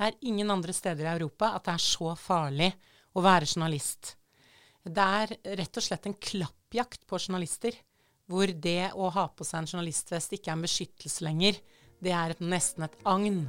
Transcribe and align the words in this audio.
Det 0.00 0.06
er 0.08 0.22
ingen 0.24 0.48
andre 0.48 0.72
steder 0.72 1.04
i 1.04 1.10
Europa 1.10 1.50
at 1.58 1.66
det 1.66 1.72
er 1.74 1.82
så 1.84 2.14
farlig 2.16 2.70
å 3.12 3.20
være 3.20 3.44
journalist. 3.50 4.14
Det 4.80 5.04
er 5.20 5.34
rett 5.60 5.76
og 5.76 5.84
slett 5.84 6.08
en 6.08 6.16
klappjakt 6.16 7.04
på 7.04 7.20
journalister, 7.20 7.76
hvor 8.24 8.48
det 8.48 8.94
å 8.96 9.10
ha 9.12 9.26
på 9.28 9.44
seg 9.44 9.60
en 9.60 9.68
journalistvest 9.68 10.38
ikke 10.38 10.54
er 10.54 10.56
en 10.56 10.64
beskyttelse 10.64 11.26
lenger. 11.26 11.60
Det 12.00 12.16
er 12.16 12.32
nesten 12.40 12.88
et 12.88 12.96
agn. 13.04 13.42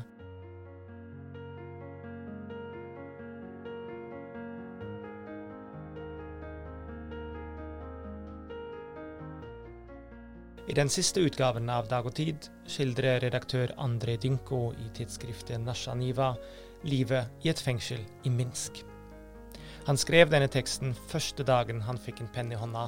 I 10.71 10.73
den 10.73 10.89
siste 10.89 11.19
utgaven 11.19 11.67
av 11.69 11.89
Dag 11.91 12.05
og 12.07 12.13
Tid 12.15 12.45
skildrer 12.63 13.17
redaktør 13.19 13.73
André 13.83 14.13
Dynko 14.23 14.69
i 14.79 14.85
tidsskriftet 14.95 15.59
Nasjaniva 15.59 16.29
livet 16.87 17.43
i 17.43 17.49
et 17.51 17.59
fengsel 17.59 17.99
i 18.23 18.31
Minsk. 18.31 18.79
Han 19.89 19.99
skrev 19.99 20.31
denne 20.31 20.47
teksten 20.47 20.93
første 21.11 21.43
dagen 21.43 21.83
han 21.83 21.99
fikk 21.99 22.21
en 22.23 22.31
penn 22.31 22.53
i 22.55 22.59
hånda, 22.61 22.85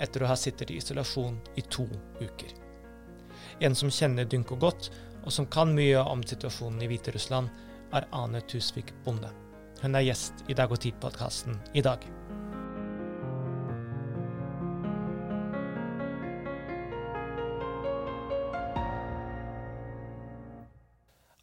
etter 0.00 0.24
å 0.24 0.30
ha 0.30 0.38
sittet 0.40 0.72
i 0.72 0.78
isolasjon 0.80 1.36
i 1.60 1.66
to 1.68 1.84
uker. 2.22 2.54
En 3.60 3.76
som 3.76 3.92
kjenner 3.92 4.24
Dynko 4.24 4.56
godt, 4.56 4.88
og 5.20 5.28
som 5.34 5.50
kan 5.52 5.76
mye 5.76 6.00
om 6.00 6.24
situasjonen 6.24 6.80
i 6.80 6.88
Hviterussland, 6.88 7.52
er 7.92 8.08
Ane 8.08 8.40
Tusvik 8.48 8.94
Bonde. 9.04 9.34
Hun 9.82 10.00
er 10.00 10.08
gjest 10.08 10.48
i 10.48 10.56
Dag 10.56 10.72
og 10.72 10.80
Tid-podkasten 10.80 11.60
i 11.76 11.84
dag. 11.84 12.08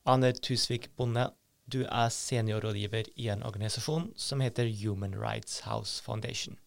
Anne 0.05 0.29
Tusvik 0.37 0.91
Bonde, 0.95 1.31
du 1.65 1.79
er 1.81 2.11
seniorrådgiver 2.13 3.07
i 3.17 3.31
en 3.33 3.41
organisasjon 3.43 4.11
som 4.21 4.43
heter 4.43 4.69
Human 4.83 5.15
Rights 5.17 5.63
House 5.65 6.03
Foundation. 6.05 6.59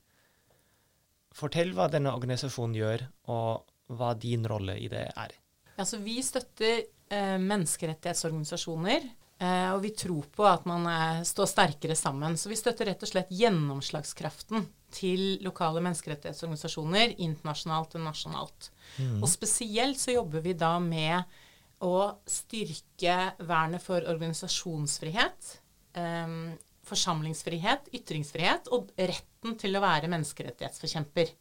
Fortell 1.38 1.70
hva 1.76 1.86
denne 1.92 2.10
organisasjonen 2.18 2.74
gjør, 2.74 3.04
og 3.30 3.94
hva 3.94 4.10
din 4.18 4.42
rolle 4.50 4.74
i 4.82 4.90
det 4.90 5.04
er. 5.14 5.36
Altså, 5.78 6.00
vi 6.02 6.18
støtter 6.24 6.80
eh, 6.82 7.38
menneskerettighetsorganisasjoner, 7.38 9.06
eh, 9.38 9.70
og 9.70 9.84
vi 9.86 9.94
tror 9.94 10.26
på 10.34 10.48
at 10.50 10.66
man 10.66 10.88
er, 10.90 11.22
står 11.28 11.52
sterkere 11.54 11.94
sammen. 11.94 12.34
Så 12.34 12.50
vi 12.50 12.58
støtter 12.58 12.90
rett 12.90 13.06
og 13.06 13.12
slett 13.12 13.30
gjennomslagskraften 13.30 14.66
til 14.98 15.38
lokale 15.46 15.84
menneskerettighetsorganisasjoner 15.86 17.14
internasjonalt 17.22 17.94
og 17.94 18.08
nasjonalt. 18.10 18.72
Mm. 18.98 19.20
Og 19.22 19.30
spesielt 19.30 20.02
så 20.02 20.18
jobber 20.18 20.42
vi 20.42 20.58
da 20.58 20.74
med 20.82 21.38
å 21.84 21.98
styrke 22.26 23.16
vernet 23.46 23.84
for 23.84 24.04
organisasjonsfrihet, 24.10 25.50
um, 25.98 26.52
forsamlingsfrihet, 26.88 27.90
ytringsfrihet 27.94 28.70
og 28.74 28.90
retten 28.96 29.58
til 29.60 29.76
å 29.76 29.82
være 29.84 30.10
menneskerettighetsforkjemper. 30.10 31.34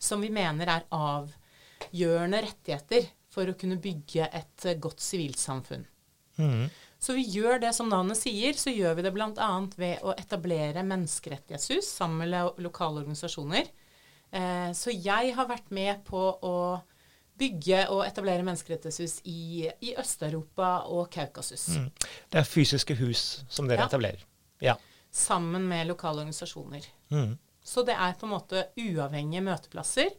Som 0.00 0.24
vi 0.24 0.32
mener 0.34 0.70
er 0.72 0.86
avgjørende 0.94 2.40
rettigheter 2.46 3.10
for 3.34 3.50
å 3.50 3.56
kunne 3.58 3.80
bygge 3.82 4.26
et 4.32 4.66
godt 4.82 5.02
sivilsamfunn. 5.04 5.84
Mm. 6.40 6.66
Så 7.04 7.14
vi 7.18 7.26
gjør 7.36 7.60
det 7.60 7.74
som 7.76 7.90
navnet 7.90 8.16
sier, 8.16 8.56
så 8.56 8.72
gjør 8.72 8.96
vi 8.98 9.04
det 9.04 9.12
bl.a. 9.14 9.48
ved 9.76 10.04
å 10.06 10.14
etablere 10.16 10.84
menneskerettighetshus 10.86 11.90
sammen 11.98 12.24
med 12.24 12.62
lokale 12.64 13.02
organisasjoner. 13.02 13.68
Eh, 14.34 14.70
så 14.74 14.94
jeg 14.94 15.34
har 15.36 15.50
vært 15.50 15.68
med 15.74 16.00
på 16.08 16.22
å 16.40 16.56
bygge 17.38 17.80
og 17.90 18.04
etablere 18.06 18.44
menneskerettighetshus 18.46 19.20
i, 19.30 19.68
i 19.82 19.94
Øst-Europa 19.98 20.76
og 20.90 21.08
Kaukasus. 21.14 21.68
Mm. 21.78 21.88
Det 22.32 22.40
er 22.40 22.48
fysiske 22.48 22.96
hus 23.00 23.44
som 23.48 23.68
dere 23.70 23.84
ja. 23.84 23.88
etablerer? 23.88 24.22
Ja. 24.62 24.76
Sammen 25.10 25.66
med 25.68 25.88
lokale 25.90 26.22
organisasjoner. 26.22 26.86
Mm. 27.10 27.34
Så 27.64 27.82
det 27.86 27.96
er 27.96 28.14
på 28.18 28.28
en 28.28 28.34
måte 28.34 28.66
uavhengige 28.78 29.42
møteplasser. 29.44 30.12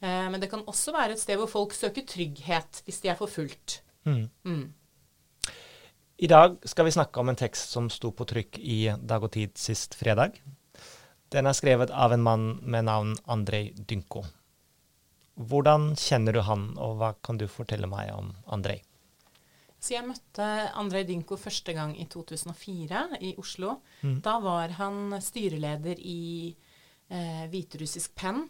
Eh, 0.00 0.26
men 0.30 0.40
det 0.40 0.50
kan 0.52 0.64
også 0.68 0.94
være 0.94 1.16
et 1.16 1.22
sted 1.22 1.38
hvor 1.40 1.50
folk 1.50 1.76
søker 1.76 2.06
trygghet 2.08 2.82
hvis 2.84 3.00
de 3.02 3.12
er 3.12 3.18
forfulgt. 3.18 3.80
Mm. 4.04 4.26
mm. 4.44 4.66
I 6.16 6.28
dag 6.32 6.54
skal 6.64 6.86
vi 6.86 6.94
snakke 6.94 7.20
om 7.20 7.28
en 7.28 7.36
tekst 7.36 7.74
som 7.74 7.90
sto 7.92 8.08
på 8.16 8.24
trykk 8.24 8.56
i 8.56 8.86
Dag 8.96 9.24
og 9.26 9.34
Tid 9.34 9.58
sist 9.60 9.98
fredag. 10.00 10.38
Den 11.28 11.44
er 11.44 11.56
skrevet 11.56 11.90
av 11.92 12.14
en 12.14 12.22
mann 12.24 12.46
med 12.62 12.86
navn 12.88 13.12
Andrej 13.28 13.74
Dynko. 13.76 14.22
Hvordan 15.36 15.90
kjenner 16.00 16.32
du 16.32 16.40
han, 16.46 16.70
og 16.80 16.96
hva 17.00 17.12
kan 17.24 17.36
du 17.36 17.44
fortelle 17.50 17.88
meg 17.90 18.12
om 18.14 18.32
Andrej? 18.48 18.80
Så 19.76 19.92
jeg 19.92 20.06
møtte 20.08 20.44
Andrej 20.80 21.04
Dynko 21.06 21.36
første 21.38 21.74
gang 21.76 21.92
i 22.00 22.06
2004 22.10 23.02
i 23.20 23.34
Oslo. 23.38 23.76
Mm. 24.00 24.18
Da 24.24 24.38
var 24.42 24.72
han 24.78 25.18
styreleder 25.22 26.00
i 26.00 26.56
eh, 27.12 27.44
hviterussisk 27.52 28.16
Penn. 28.16 28.46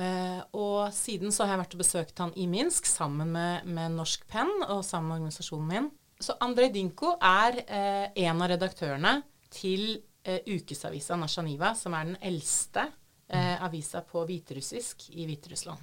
Eh, 0.00 0.38
og 0.56 0.94
siden 0.96 1.34
så 1.34 1.44
har 1.44 1.56
jeg 1.56 1.62
vært 1.64 1.74
og 1.76 1.82
besøkt 1.82 2.22
han 2.22 2.32
i 2.38 2.46
Minsk 2.48 2.86
sammen 2.88 3.34
med, 3.34 3.66
med 3.66 3.98
Norsk 3.98 4.24
Penn 4.30 4.52
og 4.68 4.84
sammen 4.86 5.10
med 5.10 5.18
organisasjonen 5.18 5.68
min. 5.74 5.90
Så 6.20 6.38
Andrej 6.44 6.70
Dynko 6.76 7.16
er 7.18 7.60
eh, 7.66 8.06
en 8.28 8.40
av 8.44 8.52
redaktørene 8.52 9.18
til 9.52 9.98
eh, 10.22 10.40
ukesavisa 10.46 11.18
Nasjaniva, 11.18 11.74
som 11.76 11.96
er 11.98 12.12
den 12.12 12.18
eldste 12.30 12.86
eh, 13.30 13.56
avisa 13.62 14.02
på 14.06 14.24
hviterussisk 14.28 15.08
i 15.14 15.26
Hviterussland. 15.28 15.80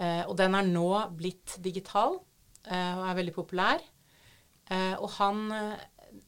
Eh, 0.00 0.22
og 0.26 0.34
den 0.38 0.56
er 0.58 0.66
nå 0.66 0.88
blitt 1.14 1.58
digital 1.62 2.18
eh, 2.66 2.92
og 2.96 3.04
er 3.08 3.18
veldig 3.20 3.36
populær. 3.36 3.84
Eh, 4.72 4.94
og 4.96 5.10
han, 5.18 5.44
eh, 5.52 6.18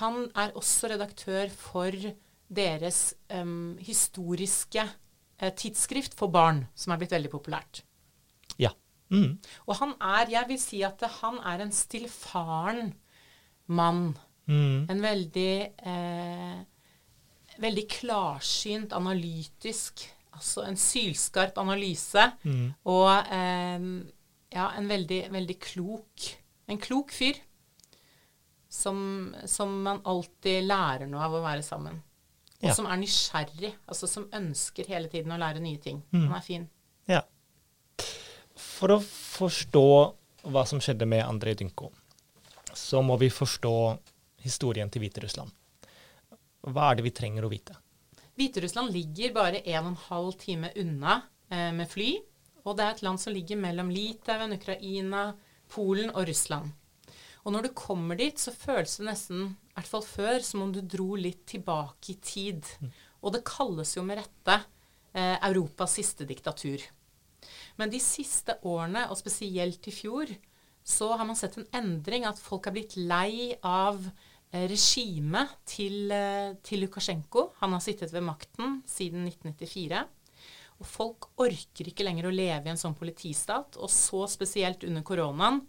han, 0.00 0.24
er 0.38 0.56
også 0.58 0.92
redaktør 0.94 1.50
for 1.52 1.94
deres 2.50 3.00
historiske 3.30 4.82
eh, 4.82 5.52
tidsskrift 5.54 6.16
for 6.18 6.32
barn, 6.32 6.64
som 6.74 6.94
er 6.94 7.02
blitt 7.02 7.14
veldig 7.14 7.32
populært. 7.32 7.84
Ja. 8.58 8.72
Mm. 9.10 9.38
Og 9.66 9.76
han 9.82 9.94
er, 9.98 10.30
jeg 10.30 10.48
vil 10.48 10.60
si 10.62 10.82
at 10.86 11.02
han 11.20 11.40
er 11.46 11.64
en 11.64 11.72
stillfaren 11.74 12.92
mann. 13.70 14.12
Mm. 14.50 14.90
En 14.90 15.02
veldig 15.02 15.54
eh, 15.86 16.60
veldig 17.60 17.84
klarsynt, 17.92 18.94
analytisk, 18.96 20.04
altså 20.36 20.64
en 20.66 20.78
sylskarp 20.80 21.58
analyse. 21.60 22.24
Mm. 22.44 22.66
Og 22.90 23.10
eh, 23.36 23.86
ja, 24.50 24.66
en 24.76 24.90
veldig, 24.90 25.24
veldig 25.30 25.58
klok 25.62 26.36
En 26.70 26.78
klok 26.78 27.10
fyr. 27.10 27.38
Som, 28.70 29.34
som, 29.50 29.72
man 29.82 29.98
alltid 30.06 30.62
lærer 30.62 31.08
noe 31.10 31.24
av 31.26 31.32
å 31.34 31.40
være 31.42 31.64
sammen. 31.66 31.96
Og 32.60 32.68
ja. 32.68 32.74
som 32.76 32.86
er 32.86 33.00
nysgjerrig. 33.00 33.72
Altså 33.90 34.06
som 34.06 34.28
ønsker 34.36 34.86
hele 34.86 35.10
tiden 35.10 35.34
å 35.34 35.38
lære 35.40 35.58
nye 35.64 35.80
ting. 35.82 35.98
Mm. 36.14 36.28
Han 36.28 36.36
er 36.38 36.44
fin. 36.46 36.68
Ja. 37.10 37.24
For 38.54 38.94
å 38.94 39.00
forstå 39.02 39.88
hva 40.54 40.62
som 40.70 40.78
skjedde 40.78 41.10
med 41.10 41.24
Andrej 41.26 41.58
Dynko, 41.58 41.90
så 42.70 43.02
må 43.02 43.18
vi 43.18 43.32
forstå 43.34 43.74
historien 44.46 44.94
til 44.94 45.02
Hviterussland. 45.02 45.50
Hva 46.68 46.90
er 46.90 46.98
det 46.98 47.06
vi 47.06 47.14
trenger 47.16 47.46
å 47.46 47.52
vite? 47.52 47.76
Hviterussland 48.36 48.92
ligger 48.94 49.32
bare 49.36 49.62
1 49.64 49.94
12 50.06 50.32
time 50.40 50.72
unna 50.80 51.20
eh, 51.50 51.70
med 51.76 51.88
fly. 51.90 52.10
Og 52.64 52.76
det 52.76 52.84
er 52.84 52.94
et 52.94 53.02
land 53.04 53.20
som 53.20 53.32
ligger 53.32 53.58
mellom 53.60 53.90
Litauen, 53.92 54.52
Ukraina, 54.56 55.30
Polen 55.72 56.12
og 56.12 56.26
Russland. 56.28 56.72
Og 57.44 57.54
når 57.54 57.68
du 57.68 57.76
kommer 57.76 58.18
dit, 58.20 58.36
så 58.36 58.52
føles 58.52 58.98
det 59.00 59.06
nesten, 59.08 59.46
i 59.70 59.78
hvert 59.78 59.88
fall 59.88 60.04
før, 60.04 60.42
som 60.44 60.66
om 60.66 60.72
du 60.74 60.82
dro 60.84 61.14
litt 61.16 61.46
tilbake 61.48 62.12
i 62.12 62.18
tid. 62.20 62.68
Mm. 62.80 62.90
Og 63.24 63.34
det 63.34 63.46
kalles 63.48 63.94
jo 63.96 64.04
med 64.04 64.20
rette 64.20 64.58
eh, 65.16 65.36
Europas 65.48 65.96
siste 65.96 66.28
diktatur. 66.28 66.84
Men 67.80 67.92
de 67.92 68.00
siste 68.02 68.58
årene, 68.68 69.06
og 69.08 69.16
spesielt 69.16 69.88
i 69.88 69.94
fjor, 69.94 70.28
så 70.84 71.14
har 71.16 71.24
man 71.28 71.38
sett 71.38 71.56
en 71.56 71.68
endring. 71.80 72.26
At 72.28 72.40
folk 72.40 72.68
er 72.68 72.76
blitt 72.76 72.98
lei 73.00 73.56
av 73.64 74.04
regimet 74.52 75.52
til, 75.68 76.10
eh, 76.12 76.54
til, 76.62 76.82
Lukasjenko. 76.84 77.52
Han 77.60 77.72
har 77.72 77.80
sittet 77.80 78.12
ved 78.12 78.24
makten 78.26 78.80
siden 78.86 79.26
1994. 79.28 80.06
Og 80.80 80.86
folk 80.86 81.28
orker 81.36 81.90
ikke 81.90 82.06
lenger 82.06 82.26
å 82.26 82.34
leve 82.34 82.66
i 82.66 82.72
en 82.72 82.80
sånn 82.80 82.96
politistat, 82.96 83.76
og 83.76 83.90
så 83.92 84.24
spesielt 84.26 84.84
under 84.88 85.02
koronaen, 85.02 85.60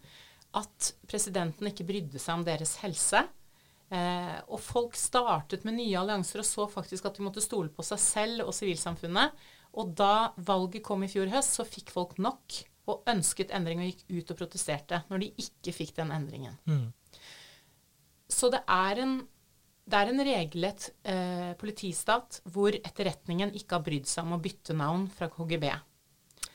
at 0.55 0.93
presidenten 1.07 1.67
ikke 1.67 1.85
brydde 1.87 2.19
seg 2.19 2.39
om 2.39 2.45
deres 2.47 2.77
helse. 2.81 3.25
Eh, 3.91 4.37
og 4.47 4.59
folk 4.63 4.95
startet 4.95 5.65
med 5.67 5.75
nye 5.75 5.99
allianser 5.99 6.39
og 6.39 6.47
så 6.47 6.67
faktisk 6.71 7.05
at 7.05 7.17
de 7.17 7.25
måtte 7.25 7.43
stole 7.43 7.69
på 7.69 7.83
seg 7.83 7.99
selv 7.99 8.45
og 8.47 8.55
sivilsamfunnet. 8.55 9.35
Og 9.75 9.93
da 9.95 10.31
valget 10.37 10.83
kom 10.83 11.03
i 11.03 11.11
fjor 11.11 11.31
høst, 11.31 11.57
så 11.59 11.67
fikk 11.67 11.91
folk 11.91 12.17
nok 12.17 12.63
og 12.91 13.03
ønsket 13.11 13.51
endring 13.55 13.83
og 13.83 13.91
gikk 13.91 14.07
ut 14.09 14.31
og 14.33 14.39
protesterte 14.39 15.03
når 15.11 15.23
de 15.23 15.29
ikke 15.43 15.75
fikk 15.75 15.93
den 15.99 16.11
endringen. 16.15 16.57
Mm. 16.65 16.87
Så 18.31 18.49
det 18.53 18.61
er 18.71 19.03
en, 19.03 19.15
det 19.85 19.99
er 19.99 20.11
en 20.11 20.23
regelrett 20.25 20.89
eh, 21.03 21.51
politistat 21.59 22.41
hvor 22.53 22.75
etterretningen 22.77 23.53
ikke 23.57 23.77
har 23.77 23.85
brydd 23.85 24.09
seg 24.09 24.27
om 24.27 24.37
å 24.37 24.41
bytte 24.41 24.75
navn 24.77 25.07
fra 25.11 25.29
KGB. 25.31 25.67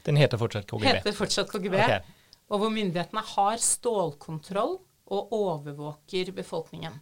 Den 0.07 0.19
heter 0.21 0.41
fortsatt 0.41 0.69
KGB? 0.71 0.89
Heter 0.89 1.17
fortsatt 1.17 1.51
KGB. 1.53 1.79
Okay. 1.83 2.19
Og 2.47 2.63
hvor 2.63 2.71
myndighetene 2.73 3.23
har 3.35 3.63
stålkontroll 3.63 4.77
og 5.07 5.35
overvåker 5.35 6.33
befolkningen. 6.35 7.01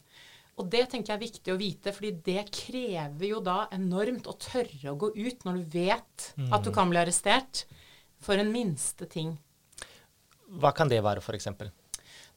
Og 0.60 0.68
det 0.70 0.84
tenker 0.90 1.12
jeg 1.12 1.18
er 1.18 1.24
viktig 1.24 1.52
å 1.52 1.58
vite, 1.58 1.92
fordi 1.94 2.12
det 2.24 2.44
krever 2.54 3.26
jo 3.26 3.40
da 3.42 3.64
enormt 3.74 4.28
å 4.30 4.36
tørre 4.38 4.92
å 4.92 4.98
gå 4.98 5.10
ut 5.16 5.46
når 5.46 5.58
du 5.58 5.78
vet 5.80 6.28
at 6.46 6.62
du 6.62 6.70
kan 6.74 6.92
bli 6.92 7.00
arrestert 7.00 7.64
for 8.22 8.38
en 8.38 8.52
minste 8.54 9.08
ting. 9.10 9.34
Hva 10.60 10.70
kan 10.76 10.90
det 10.90 11.00
være, 11.02 11.24
f.eks.? 11.24 11.50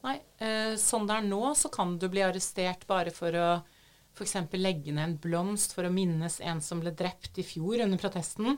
Nei, 0.06 0.16
eh, 0.38 0.74
sånn 0.78 1.08
det 1.08 1.16
er 1.18 1.26
nå, 1.26 1.42
så 1.58 1.70
kan 1.74 1.96
du 1.98 2.06
bli 2.12 2.22
arrestert 2.22 2.86
bare 2.86 3.10
for 3.14 3.34
å 3.34 3.48
f.eks. 4.18 4.34
legge 4.58 4.92
ned 4.94 5.04
en 5.04 5.16
blomst 5.22 5.74
for 5.74 5.86
å 5.86 5.92
minnes 5.94 6.40
en 6.40 6.60
som 6.62 6.80
ble 6.82 6.90
drept 6.94 7.38
i 7.38 7.44
fjor 7.46 7.82
under 7.84 7.98
protesten. 7.98 8.56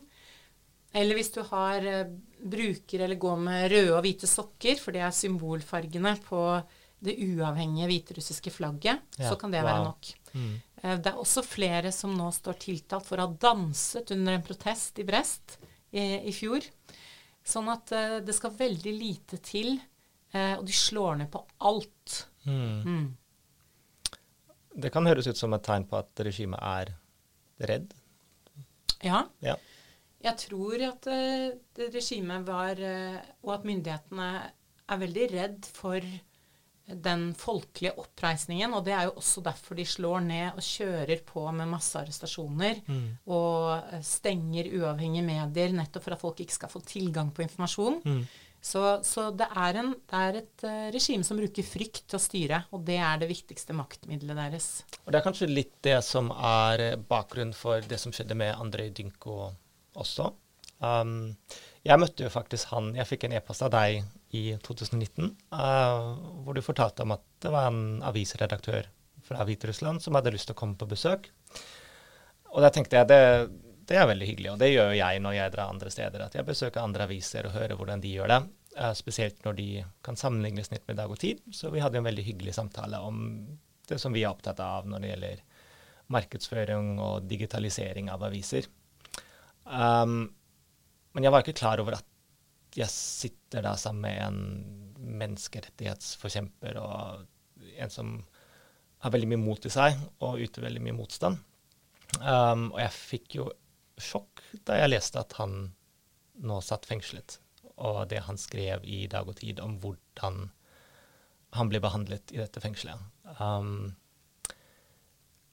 Eller 0.93 1.15
hvis 1.17 1.31
du 1.33 1.41
har 1.47 1.85
eh, 1.87 2.07
bruker 2.43 3.05
eller 3.07 3.21
går 3.21 3.37
med 3.45 3.69
røde 3.73 3.97
og 3.97 4.03
hvite 4.05 4.27
sokker, 4.29 4.77
for 4.83 4.93
det 4.97 5.05
er 5.07 5.15
symbolfargene 5.15 6.17
på 6.27 6.41
det 7.01 7.15
uavhengige 7.25 7.87
hviterussiske 7.89 8.51
flagget, 8.53 9.01
Ja, 9.17 9.31
så 9.31 9.37
kan 9.41 9.53
det 9.55 9.63
wow. 9.63 9.71
være 9.71 9.85
nok. 9.87 10.11
Mm. 10.35 10.51
Eh, 10.83 10.97
Det 10.99 11.13
er 11.13 11.21
også 11.23 11.45
flere 11.47 11.93
som 11.93 12.17
nå 12.17 12.29
står 12.35 12.59
tiltalt 12.61 13.07
for 13.07 13.17
å 13.21 13.29
ha 13.29 13.37
danset 13.49 14.11
under 14.17 14.37
en 14.37 14.45
protest 14.45 14.99
i 15.01 15.07
Brest 15.09 15.57
i, 15.93 16.27
i 16.29 16.33
fjor. 16.37 16.61
Sånn 17.47 17.71
at 17.73 17.93
eh, 17.97 18.19
det 18.21 18.35
skal 18.37 18.53
veldig 18.59 18.93
lite 18.99 19.39
til, 19.45 19.77
eh, 19.79 20.00
og 20.31 20.63
de 20.67 20.75
slår 20.77 21.17
ned 21.19 21.31
på 21.33 21.41
alt. 21.67 22.19
Mm. 22.47 22.83
Mm. 22.85 23.07
Det 24.85 24.93
kan 24.95 25.09
høres 25.11 25.27
ut 25.27 25.39
som 25.39 25.57
et 25.57 25.65
tegn 25.67 25.89
på 25.91 25.99
at 25.99 26.23
regimet 26.23 26.63
er 26.63 26.93
redd. 27.71 27.91
Ja. 29.03 29.25
Ja. 29.43 29.57
Jeg 30.21 30.37
tror 30.43 30.83
at 30.85 31.09
uh, 31.09 31.87
regimet 31.91 32.47
var, 32.47 32.79
uh, 32.79 33.21
og 33.43 33.55
at 33.57 33.67
myndighetene 33.69 34.31
er 34.91 35.01
veldig 35.01 35.29
redd 35.33 35.71
for 35.75 36.05
den 36.91 37.31
folkelige 37.39 37.95
oppreisningen. 38.01 38.75
Og 38.75 38.85
det 38.87 38.95
er 38.97 39.09
jo 39.09 39.17
også 39.21 39.43
derfor 39.45 39.79
de 39.79 39.87
slår 39.87 40.25
ned 40.27 40.59
og 40.59 40.65
kjører 40.65 41.23
på 41.27 41.45
med 41.55 41.71
massearrestasjoner. 41.71 42.81
Mm. 42.87 43.05
Og 43.31 43.93
eh, 43.93 44.03
stenger 44.03 44.71
uavhengige 44.81 45.27
medier 45.27 45.77
nettopp 45.77 46.07
for 46.07 46.17
at 46.17 46.23
folk 46.25 46.43
ikke 46.43 46.57
skal 46.57 46.73
få 46.73 46.83
tilgang 46.87 47.31
på 47.35 47.45
informasjon. 47.47 48.01
Mm. 48.05 48.25
Så, 48.61 48.83
så 49.09 49.31
det, 49.33 49.47
er 49.57 49.79
en, 49.81 49.95
det 49.97 50.19
er 50.21 50.39
et 50.43 50.65
uh, 50.69 50.91
regime 50.93 51.25
som 51.25 51.39
bruker 51.41 51.65
frykt 51.65 52.03
til 52.05 52.19
å 52.19 52.21
styre, 52.21 52.59
og 52.77 52.85
det 52.85 52.99
er 53.01 53.23
det 53.23 53.31
viktigste 53.31 53.77
maktmiddelet 53.77 54.37
deres. 54.37 54.69
Og 55.07 55.09
det 55.09 55.21
er 55.21 55.25
kanskje 55.25 55.49
litt 55.49 55.73
det 55.87 55.97
som 56.05 56.29
er 56.35 56.85
eh, 56.91 56.99
bakgrunnen 57.01 57.57
for 57.57 57.81
det 57.89 57.97
som 58.03 58.13
skjedde 58.13 58.37
med 58.37 58.53
Andrej 58.61 58.93
Dynko 58.99 59.39
også. 60.01 60.29
Um, 60.81 61.33
jeg 61.85 62.01
møtte 62.01 62.25
jo 62.25 62.31
faktisk 62.33 62.71
han 62.73 62.95
Jeg 62.97 63.05
fikk 63.05 63.27
en 63.27 63.35
e-post 63.37 63.61
av 63.67 63.69
deg 63.75 63.99
i 64.33 64.55
2019 64.65 65.27
uh, 65.53 66.07
hvor 66.41 66.57
du 66.57 66.63
fortalte 66.65 67.05
om 67.05 67.13
at 67.13 67.25
det 67.45 67.53
var 67.53 67.69
en 67.69 68.01
avisredaktør 68.09 68.89
fra 69.27 69.45
Hviterussland 69.45 70.01
som 70.01 70.17
hadde 70.17 70.33
lyst 70.33 70.49
til 70.49 70.57
å 70.57 70.61
komme 70.61 70.81
på 70.81 70.89
besøk. 70.89 71.29
Og 72.51 72.65
da 72.65 72.71
tenkte 72.73 72.97
jeg 72.99 73.09
det, 73.11 73.23
det 73.91 73.99
er 73.99 74.07
veldig 74.07 74.27
hyggelig, 74.29 74.51
og 74.53 74.61
det 74.63 74.71
gjør 74.71 74.93
jo 74.93 74.99
jeg 75.01 75.21
når 75.25 75.35
jeg 75.35 75.53
drar 75.57 75.73
andre 75.73 75.91
steder. 75.91 76.23
At 76.23 76.37
jeg 76.39 76.47
besøker 76.47 76.83
andre 76.83 77.09
aviser 77.09 77.49
og 77.49 77.57
hører 77.57 77.79
hvordan 77.79 78.03
de 78.05 78.13
gjør 78.15 78.31
det. 78.31 78.41
eh, 78.77 78.93
spesielt 78.95 79.45
når 79.45 79.57
de 79.59 79.69
kan 80.07 80.17
sammenligne 80.17 80.63
snitt 80.65 80.87
med 80.87 81.01
Dag 81.01 81.11
og 81.11 81.19
Tid. 81.19 81.41
Så 81.51 81.73
vi 81.75 81.83
hadde 81.83 81.99
en 81.99 82.07
veldig 82.07 82.25
hyggelig 82.25 82.55
samtale 82.55 83.01
om 83.03 83.25
det 83.91 83.99
som 83.99 84.15
vi 84.15 84.23
er 84.23 84.31
opptatt 84.31 84.63
av 84.63 84.87
når 84.87 85.03
det 85.03 85.11
gjelder 85.11 85.43
markedsføring 86.11 86.93
og 87.03 87.27
digitalisering 87.31 88.11
av 88.11 88.23
aviser. 88.27 88.67
Um, 89.67 90.31
men 91.15 91.27
jeg 91.27 91.35
var 91.35 91.43
ikke 91.43 91.59
klar 91.59 91.83
over 91.83 91.99
at 91.99 92.07
jeg 92.79 92.91
sitter 92.95 93.67
da 93.67 93.75
sammen 93.79 94.07
med 94.07 94.19
en 94.23 95.15
menneskerettighetsforkjemper 95.19 96.79
og 96.79 97.27
en 97.83 97.91
som 97.91 98.13
har 99.03 99.15
veldig 99.15 99.31
mye 99.33 99.43
mot 99.43 99.67
i 99.67 99.73
seg 99.73 99.99
og 100.23 100.43
yter 100.45 100.67
veldig 100.67 100.83
mye 100.85 100.99
motstand. 100.99 101.41
Um, 102.21 102.71
og 102.75 102.79
jeg 102.83 102.95
fikk 102.95 103.37
jo 103.39 103.49
sjokk 104.03 104.43
da 104.67 104.79
jeg 104.81 104.93
leste 104.93 105.21
at 105.23 105.37
han 105.41 105.71
nå 106.41 106.61
satt 106.65 106.89
fengslet, 106.89 107.39
og 107.81 108.07
det 108.11 108.25
han 108.27 108.39
skrev 108.41 108.85
i 108.89 109.05
Dag 109.11 109.29
og 109.29 109.37
Tid 109.41 109.61
om 109.65 109.77
hvordan 109.83 110.49
han 111.57 111.71
ble 111.71 111.81
behandlet 111.83 112.33
i 112.33 112.39
dette 112.41 112.63
fengselet. 112.63 113.01
Um, 113.41 113.93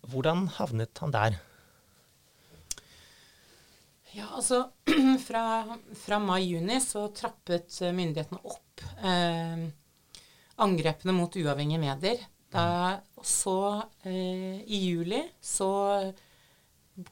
hvordan 0.08 0.46
havnet 0.60 1.02
han 1.02 1.14
der? 1.16 1.40
Ja, 4.16 4.30
altså 4.38 4.64
fra, 5.28 5.44
fra 5.98 6.20
mai-juni 6.24 6.80
så 6.82 7.08
trappet 7.16 7.82
myndighetene 7.94 8.40
opp 8.48 8.86
eh, 9.04 9.68
angrepene 10.64 11.16
mot 11.18 11.36
uavhengige 11.38 11.82
medier. 11.82 12.24
Da, 12.54 12.96
og 13.20 13.26
så 13.28 13.58
eh, 14.08 14.64
i 14.64 14.80
juli 14.88 15.20
så 15.44 15.70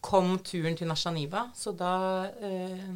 kom 0.01 0.37
turen 0.45 0.77
til 0.77 0.89
Nasjaniva, 0.89 1.49
så 1.55 1.73
da 1.77 1.95
eh, 2.41 2.95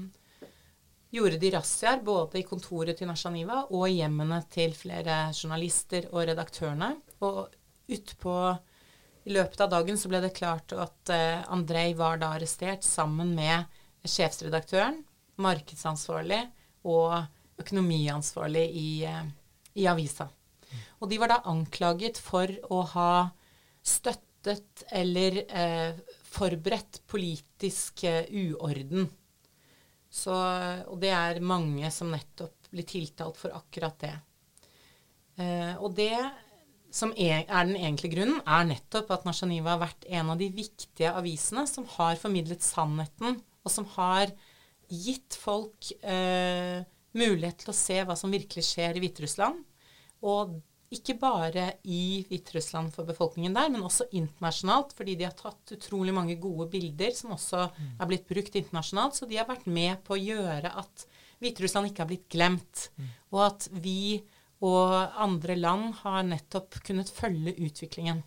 gjorde 1.14 1.40
de 1.42 1.52
razziaer 1.54 2.02
både 2.06 2.42
i 2.42 2.48
kontoret 2.48 2.98
til 2.98 3.10
Nasjaniva 3.10 3.64
og 3.70 3.86
i 3.90 4.00
hjemmene 4.00 4.42
til 4.52 4.74
flere 4.78 5.28
journalister 5.34 6.10
og 6.12 6.26
redaktørene. 6.30 6.94
Og 7.26 7.46
utpå 7.90 8.36
i 9.30 9.34
løpet 9.36 9.62
av 9.62 9.72
dagen 9.74 9.98
så 10.00 10.10
ble 10.12 10.22
det 10.24 10.36
klart 10.38 10.74
at 10.74 11.14
eh, 11.14 11.42
Andrej 11.52 11.94
var 12.00 12.22
da 12.22 12.34
arrestert 12.38 12.86
sammen 12.88 13.36
med 13.38 13.68
sjefsredaktøren, 14.08 15.04
markedsansvarlig 15.40 16.42
og 16.88 17.20
økonomiansvarlig 17.60 18.66
i, 18.80 18.90
eh, 19.06 19.26
i 19.78 19.90
avisa. 19.92 20.30
Og 21.00 21.10
de 21.12 21.20
var 21.22 21.34
da 21.34 21.44
anklaget 21.50 22.20
for 22.22 22.52
å 22.70 22.82
ha 22.94 23.12
støttet 23.86 24.86
eller 24.96 25.44
eh, 25.46 26.00
forberedt 26.40 27.02
politisk 27.10 28.06
eh, 28.08 28.30
uorden. 28.32 29.10
Så, 30.10 30.34
og 30.90 30.98
det 31.04 31.12
er 31.14 31.44
mange 31.46 31.90
som 31.94 32.10
nettopp 32.10 32.72
blir 32.74 32.88
tiltalt 32.90 33.38
for 33.38 33.54
akkurat 33.58 33.98
det. 34.02 34.16
Eh, 35.40 35.74
og 35.78 35.94
det 35.98 36.16
som 36.94 37.12
er, 37.14 37.44
er 37.46 37.68
den 37.68 37.78
egentlige 37.78 38.16
grunnen, 38.16 38.40
er 38.42 38.66
nettopp 38.72 39.12
at 39.14 39.28
Nashaniva 39.28 39.76
har 39.76 39.84
vært 39.84 40.08
en 40.10 40.32
av 40.34 40.40
de 40.40 40.50
viktige 40.54 41.12
avisene 41.14 41.68
som 41.70 41.86
har 41.98 42.18
formidlet 42.22 42.66
sannheten, 42.66 43.38
og 43.62 43.74
som 43.74 43.86
har 43.94 44.34
gitt 44.90 45.38
folk 45.38 45.92
eh, 46.02 46.82
mulighet 47.14 47.62
til 47.62 47.74
å 47.74 47.78
se 47.78 48.00
hva 48.06 48.18
som 48.18 48.34
virkelig 48.34 48.66
skjer 48.72 48.98
i 48.98 49.04
Hviterussland. 49.04 49.62
Og 50.26 50.58
ikke 50.90 51.14
bare 51.22 51.66
i 51.86 52.24
Hviterussland 52.26 52.90
for 52.96 53.06
befolkningen 53.06 53.54
der, 53.54 53.70
men 53.70 53.86
også 53.86 54.08
internasjonalt, 54.18 54.96
fordi 54.98 55.14
de 55.20 55.28
har 55.28 55.36
tatt 55.38 55.76
utrolig 55.76 56.16
mange 56.16 56.40
gode 56.42 56.66
bilder 56.74 57.14
som 57.14 57.36
også 57.36 57.68
er 57.70 58.10
blitt 58.10 58.26
brukt 58.30 58.58
internasjonalt. 58.58 59.20
Så 59.20 59.30
de 59.30 59.38
har 59.38 59.50
vært 59.50 59.70
med 59.70 60.02
på 60.08 60.18
å 60.18 60.22
gjøre 60.22 60.74
at 60.82 61.06
Hviterussland 61.40 61.92
ikke 61.92 62.04
har 62.04 62.10
blitt 62.10 62.28
glemt, 62.34 62.90
og 63.30 63.46
at 63.52 63.70
vi 63.86 64.20
og 64.66 64.92
andre 65.24 65.56
land 65.56 65.94
har 66.02 66.26
nettopp 66.28 66.82
kunnet 66.84 67.12
følge 67.14 67.56
utviklingen. 67.64 68.20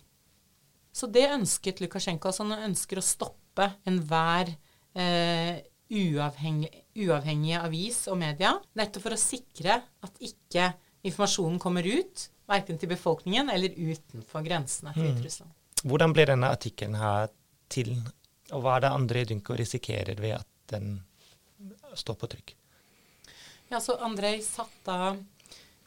Så 0.93 1.09
det 1.09 1.27
ønsket 1.33 1.81
Lukasjenko. 1.81 2.29
Altså 2.29 2.45
han 2.45 2.69
ønsker 2.71 2.97
å 2.97 3.05
stoppe 3.05 3.67
enhver 3.89 4.49
eh, 4.97 5.61
uavhengig, 5.93 6.71
uavhengig 7.05 7.57
avis 7.59 8.03
og 8.09 8.19
media, 8.21 8.55
nettopp 8.77 9.07
for 9.07 9.17
å 9.17 9.21
sikre 9.21 9.77
at 10.05 10.21
ikke 10.25 10.71
informasjonen 11.05 11.59
kommer 11.61 11.85
ut, 11.85 12.29
verken 12.53 12.79
til 12.79 12.91
befolkningen 12.93 13.51
eller 13.53 13.75
utenfor 13.75 14.45
grensene 14.45 14.93
til 14.95 15.09
Hviterussland. 15.09 15.53
Hvordan 15.83 16.15
ble 16.15 16.27
denne 16.29 16.51
artikkelen 16.53 16.95
her 16.95 17.31
til, 17.73 17.95
og 18.53 18.63
hva 18.63 18.77
er 18.77 18.85
det 18.85 18.93
André 18.95 19.25
Dynko 19.27 19.57
risikerer 19.59 20.19
ved 20.21 20.37
at 20.37 20.49
den 20.71 21.01
står 21.99 22.19
på 22.19 22.29
trykk? 22.31 22.55
Ja, 23.71 23.79
så 23.81 23.97
Andrej 24.05 24.43
satt 24.45 24.83
da 24.85 25.15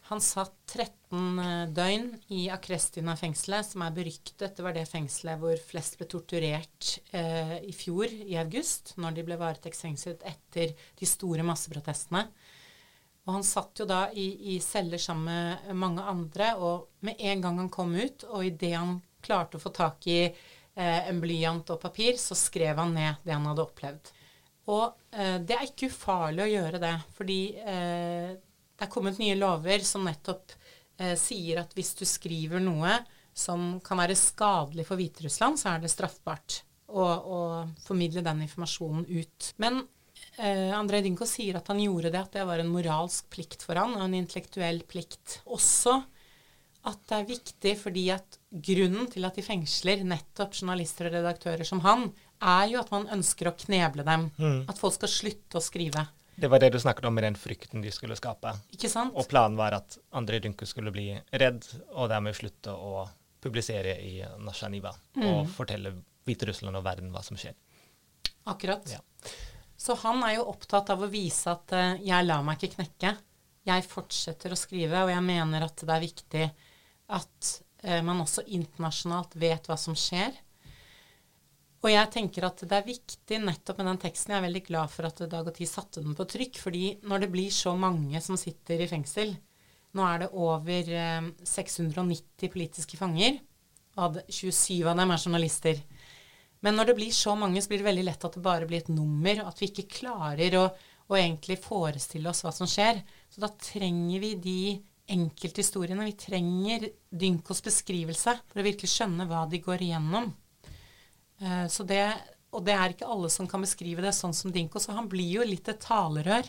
Han 0.06 0.20
satt 0.22 0.54
13 0.70 1.38
eh, 1.42 1.62
døgn 1.74 2.04
i 2.30 2.44
Akrestina-fengselet, 2.54 3.66
som 3.66 3.82
er 3.82 3.94
beryktet. 3.96 4.52
Det 4.54 4.62
var 4.62 4.76
det 4.76 4.84
fengselet 4.86 5.40
hvor 5.40 5.58
flest 5.58 5.96
ble 5.98 6.06
torturert 6.06 6.92
eh, 7.10 7.56
i 7.66 7.72
fjor, 7.74 8.06
i 8.06 8.36
august, 8.38 8.92
når 9.02 9.16
de 9.16 9.24
ble 9.26 9.38
varetektsfengslet 9.40 10.22
etter 10.30 10.76
de 11.00 11.08
store 11.10 11.42
masseprotestene. 11.48 12.22
Og 13.26 13.32
han 13.34 13.46
satt 13.46 13.82
jo 13.82 13.86
da 13.90 14.06
i, 14.14 14.54
i 14.54 14.60
celler 14.62 15.02
sammen 15.02 15.26
med 15.26 15.78
mange 15.78 16.02
andre, 16.06 16.52
og 16.62 17.06
med 17.06 17.18
en 17.18 17.42
gang 17.42 17.58
han 17.64 17.72
kom 17.74 17.94
ut, 17.98 18.22
og 18.30 18.46
idet 18.46 18.76
han 18.76 19.00
klarte 19.24 19.58
å 19.58 19.62
få 19.62 19.72
tak 19.74 20.06
i 20.06 20.20
eh, 20.26 21.08
en 21.10 21.18
blyant 21.22 21.74
og 21.74 21.80
papir, 21.82 22.14
så 22.22 22.38
skrev 22.38 22.78
han 22.78 22.94
ned 22.94 23.26
det 23.26 23.34
han 23.34 23.48
hadde 23.50 23.64
opplevd. 23.66 24.12
Og 24.70 24.94
eh, 25.10 25.40
det 25.42 25.56
er 25.56 25.66
ikke 25.66 25.90
ufarlig 25.90 26.44
å 26.44 26.52
gjøre 26.52 26.82
det, 26.82 26.94
fordi 27.18 27.40
eh, 27.58 28.30
det 28.76 28.86
er 28.86 28.92
kommet 28.92 29.18
nye 29.22 29.38
lover 29.38 29.82
som 29.86 30.06
nettopp 30.06 30.54
eh, 31.00 31.14
sier 31.18 31.62
at 31.62 31.74
hvis 31.74 31.94
du 31.98 32.04
skriver 32.06 32.62
noe 32.62 32.94
som 33.36 33.76
kan 33.84 34.00
være 34.00 34.16
skadelig 34.18 34.86
for 34.88 35.00
Hviterussland, 35.00 35.58
så 35.60 35.74
er 35.74 35.82
det 35.82 35.92
straffbart 35.92 36.60
å, 36.86 37.02
å 37.02 37.40
formidle 37.84 38.22
den 38.24 38.46
informasjonen 38.46 39.04
ut. 39.10 39.52
Men 39.62 39.82
eh, 40.38 40.72
Andrej 40.76 41.02
Dinko 41.06 41.26
sier 41.28 41.58
at 41.60 41.68
han 41.72 41.80
gjorde 41.82 42.10
det, 42.12 42.20
at 42.20 42.32
det 42.36 42.44
var 42.48 42.60
en 42.62 42.70
moralsk 42.72 43.28
plikt 43.32 43.62
for 43.66 43.78
han, 43.80 43.94
og 43.96 44.04
en 44.06 44.14
intellektuell 44.18 44.82
plikt. 44.88 45.40
Også 45.46 45.98
at 46.86 47.00
det 47.10 47.16
er 47.16 47.24
viktig 47.26 47.72
fordi 47.80 48.04
at 48.14 48.36
grunnen 48.50 49.08
til 49.10 49.24
at 49.26 49.34
de 49.34 49.42
fengsler 49.42 50.04
nettopp 50.06 50.54
journalister 50.54 51.08
og 51.08 51.16
redaktører 51.18 51.66
som 51.66 51.80
han, 51.82 52.12
er 52.42 52.68
jo 52.70 52.78
at 52.82 52.92
man 52.92 53.08
ønsker 53.16 53.48
å 53.50 53.56
kneble 53.58 54.04
dem. 54.06 54.28
Mm. 54.38 54.60
At 54.70 54.78
folk 54.78 54.94
skal 54.94 55.10
slutte 55.10 55.58
å 55.58 55.64
skrive. 55.64 56.04
Det 56.36 56.50
var 56.52 56.60
det 56.60 56.68
du 56.74 56.78
snakket 56.78 57.06
om 57.08 57.14
med 57.16 57.24
den 57.24 57.38
frykten 57.40 57.80
de 57.82 57.90
skulle 57.90 58.16
skape. 58.18 58.52
Ikke 58.76 58.90
sant? 58.92 59.14
Og 59.16 59.24
planen 59.30 59.56
var 59.56 59.72
at 59.78 59.96
André 60.14 60.38
Dynko 60.44 60.68
skulle 60.68 60.92
bli 60.92 61.08
redd, 61.32 61.64
og 61.96 62.10
dermed 62.12 62.36
slutte 62.36 62.74
å 62.76 63.06
publisere 63.40 63.96
i 64.04 64.20
Nasjaniva 64.44 64.92
Mm. 65.16 65.24
og 65.26 65.48
fortelle 65.48 65.94
Hviterussland 66.26 66.76
og 66.76 66.84
verden 66.84 67.10
hva 67.14 67.22
som 67.24 67.38
skjer. 67.40 67.54
Akkurat. 68.46 68.84
Ja. 68.90 69.00
Så 69.76 69.96
han 70.02 70.22
er 70.24 70.38
jo 70.38 70.48
opptatt 70.50 70.90
av 70.94 71.04
å 71.04 71.10
vise 71.12 71.52
at 71.52 71.74
uh, 71.76 71.98
jeg 72.00 72.26
lar 72.26 72.44
meg 72.46 72.58
ikke 72.60 72.78
knekke. 72.78 73.12
Jeg 73.66 73.86
fortsetter 73.88 74.54
å 74.54 74.58
skrive, 74.58 75.04
og 75.04 75.12
jeg 75.12 75.24
mener 75.26 75.66
at 75.66 75.82
det 75.82 75.94
er 75.94 76.04
viktig 76.04 76.48
at 77.16 77.52
uh, 77.84 78.00
man 78.06 78.24
også 78.24 78.46
internasjonalt 78.56 79.36
vet 79.40 79.68
hva 79.68 79.78
som 79.80 79.96
skjer. 79.98 80.34
Og 81.84 81.92
jeg 81.92 82.10
tenker 82.10 82.46
at 82.48 82.62
det 82.66 82.74
er 82.74 82.86
viktig 82.86 83.38
nettopp 83.44 83.78
med 83.78 83.90
den 83.92 84.00
teksten. 84.02 84.32
Jeg 84.34 84.40
er 84.40 84.46
veldig 84.48 84.62
glad 84.66 84.90
for 84.90 85.06
at 85.06 85.20
Dag 85.30 85.46
og 85.46 85.54
Tid 85.54 85.70
satte 85.70 86.02
den 86.02 86.16
på 86.18 86.26
trykk, 86.26 86.58
fordi 86.58 86.86
når 87.06 87.22
det 87.22 87.32
blir 87.34 87.52
så 87.54 87.76
mange 87.78 88.18
som 88.24 88.38
sitter 88.40 88.82
i 88.82 88.88
fengsel 88.90 89.36
Nå 89.96 90.04
er 90.04 90.18
det 90.20 90.26
over 90.36 90.88
eh, 90.92 91.28
690 91.48 92.50
politiske 92.52 92.98
fanger, 93.00 93.38
og 93.96 94.18
27 94.28 94.82
av 94.90 94.98
dem 94.98 95.12
er 95.14 95.22
journalister. 95.22 95.78
Men 96.64 96.78
når 96.78 96.90
det 96.90 96.96
blir 96.98 97.14
så 97.14 97.34
mange, 97.38 97.60
så 97.62 97.70
blir 97.70 97.82
det 97.82 97.88
veldig 97.90 98.04
lett 98.06 98.26
at 98.26 98.36
det 98.36 98.44
bare 98.44 98.68
blir 98.68 98.84
et 98.84 98.92
nummer, 98.92 99.42
og 99.42 99.50
at 99.50 99.62
vi 99.62 99.70
ikke 99.70 99.88
klarer 100.00 100.56
å, 100.58 100.66
å 101.10 101.18
egentlig 101.18 101.58
forestille 101.62 102.30
oss 102.30 102.42
hva 102.46 102.52
som 102.54 102.68
skjer. 102.70 103.02
Så 103.32 103.42
da 103.44 103.50
trenger 103.60 104.22
vi 104.22 104.32
de 104.42 104.60
enkelthistoriene. 105.16 106.08
Vi 106.08 106.16
trenger 106.18 106.88
Dynkos 107.10 107.62
beskrivelse 107.64 108.38
for 108.48 108.60
å 108.60 108.66
virkelig 108.66 108.90
skjønne 108.94 109.28
hva 109.30 109.44
de 109.50 109.60
går 109.62 109.84
igjennom. 109.86 110.32
Eh, 111.40 111.66
så 111.70 111.86
det, 111.86 112.02
og 112.50 112.64
det 112.66 112.74
er 112.74 112.94
ikke 112.94 113.10
alle 113.12 113.30
som 113.32 113.48
kan 113.50 113.62
beskrive 113.64 114.04
det 114.04 114.14
sånn 114.16 114.34
som 114.36 114.54
Dinko, 114.54 114.82
så 114.82 114.96
han 114.96 115.10
blir 115.12 115.38
jo 115.38 115.46
litt 115.46 115.68
et 115.70 115.82
talerør 115.84 116.48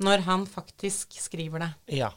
når 0.00 0.24
han 0.24 0.46
faktisk 0.48 1.18
skriver 1.20 1.66
det. 1.66 1.70
Ja. 2.00 2.14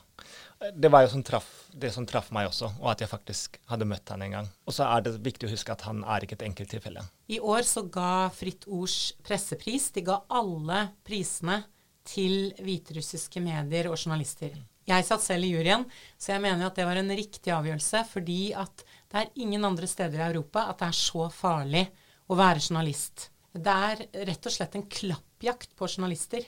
Det 0.72 0.90
var 0.92 1.04
jo 1.04 1.10
som 1.12 1.24
traff, 1.28 1.48
det 1.76 1.92
som 1.92 2.06
traff 2.08 2.30
meg 2.36 2.48
også, 2.48 2.70
og 2.80 2.92
at 2.94 3.04
jeg 3.04 3.12
faktisk 3.12 3.58
hadde 3.68 3.88
møtt 3.90 4.10
han 4.14 4.24
en 4.24 4.36
gang. 4.38 4.50
Og 4.64 4.76
så 4.76 4.88
er 4.88 5.04
det 5.04 5.18
viktig 5.26 5.50
å 5.50 5.52
huske 5.52 5.74
at 5.76 5.84
han 5.88 6.04
er 6.08 6.24
ikke 6.24 6.38
et 6.40 6.46
enkelttilfelle. 6.48 7.04
I 7.28 7.40
år 7.44 7.66
så 7.68 7.84
ga 7.92 8.30
Fritt 8.32 8.68
Ords 8.72 9.16
pressepris. 9.26 9.90
De 9.96 10.06
ga 10.08 10.22
alle 10.32 10.86
prisene 11.04 11.64
til 12.08 12.54
hviterussiske 12.64 13.44
medier 13.44 13.90
og 13.92 13.98
journalister. 13.98 14.56
Jeg 14.84 15.06
satt 15.08 15.24
selv 15.24 15.48
i 15.48 15.54
juryen, 15.54 15.86
så 16.20 16.34
jeg 16.34 16.44
mener 16.44 16.68
at 16.68 16.76
det 16.76 16.88
var 16.88 17.00
en 17.00 17.12
riktig 17.16 17.54
avgjørelse, 17.56 18.02
fordi 18.12 18.40
at 18.60 18.84
det 18.84 19.22
er 19.22 19.44
ingen 19.46 19.64
andre 19.64 19.88
steder 19.88 20.20
i 20.20 20.26
Europa 20.32 20.66
at 20.72 20.82
det 20.82 20.90
er 20.90 20.98
så 20.98 21.30
farlig 21.32 21.86
å 22.28 22.40
være 22.40 22.64
journalist. 22.64 23.30
Det 23.54 23.78
er 23.90 24.04
rett 24.28 24.50
og 24.50 24.56
slett 24.56 24.76
en 24.76 24.88
klappjakt 24.92 25.76
på 25.80 25.88
journalister, 25.88 26.44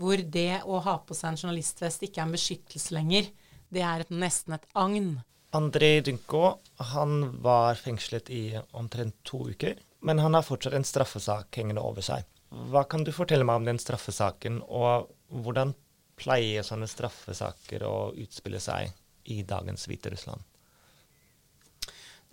hvor 0.00 0.18
det 0.18 0.62
å 0.64 0.80
ha 0.86 0.96
på 1.04 1.16
seg 1.16 1.32
en 1.32 1.42
journalistvest 1.42 2.06
ikke 2.06 2.22
er 2.22 2.28
en 2.28 2.34
beskyttelse 2.34 2.94
lenger. 2.96 3.28
Det 3.74 3.82
er 3.82 4.04
et, 4.04 4.12
nesten 4.14 4.54
et 4.56 4.66
agn. 4.78 5.16
André 5.54 5.98
Dynko 6.02 6.56
han 6.92 7.40
var 7.42 7.78
fengslet 7.78 8.30
i 8.30 8.44
omtrent 8.74 9.16
to 9.26 9.44
uker, 9.50 9.78
men 10.04 10.22
han 10.22 10.34
har 10.34 10.46
fortsatt 10.46 10.74
en 10.74 10.86
straffesak 10.86 11.58
hengende 11.58 11.82
over 11.82 12.04
seg. 12.04 12.26
Hva 12.70 12.84
kan 12.86 13.02
du 13.06 13.10
fortelle 13.14 13.46
meg 13.46 13.62
om 13.62 13.66
den 13.66 13.80
straffesaken, 13.82 14.60
og 14.66 15.10
hvordan 15.42 15.74
pleier 16.18 16.66
sånne 16.66 16.86
straffesaker 16.90 17.82
å 17.86 18.12
utspille 18.14 18.60
seg 18.62 18.92
i 19.30 19.42
dagens 19.46 19.88
Hviterussland? 19.90 20.42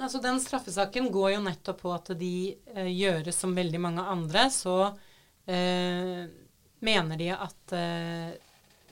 Altså, 0.01 0.21
den 0.21 0.39
straffesaken 0.41 1.09
går 1.13 1.35
jo 1.35 1.41
nettopp 1.45 1.81
på 1.83 1.93
at 1.93 2.13
de 2.17 2.35
eh, 2.73 2.89
gjøres 2.89 3.37
som 3.37 3.53
veldig 3.57 3.81
mange 3.81 4.05
andre. 4.13 4.47
Så 4.53 4.77
eh, 5.45 6.25
mener 6.81 7.21
de 7.21 7.29
at 7.35 7.75
eh, 7.77 8.31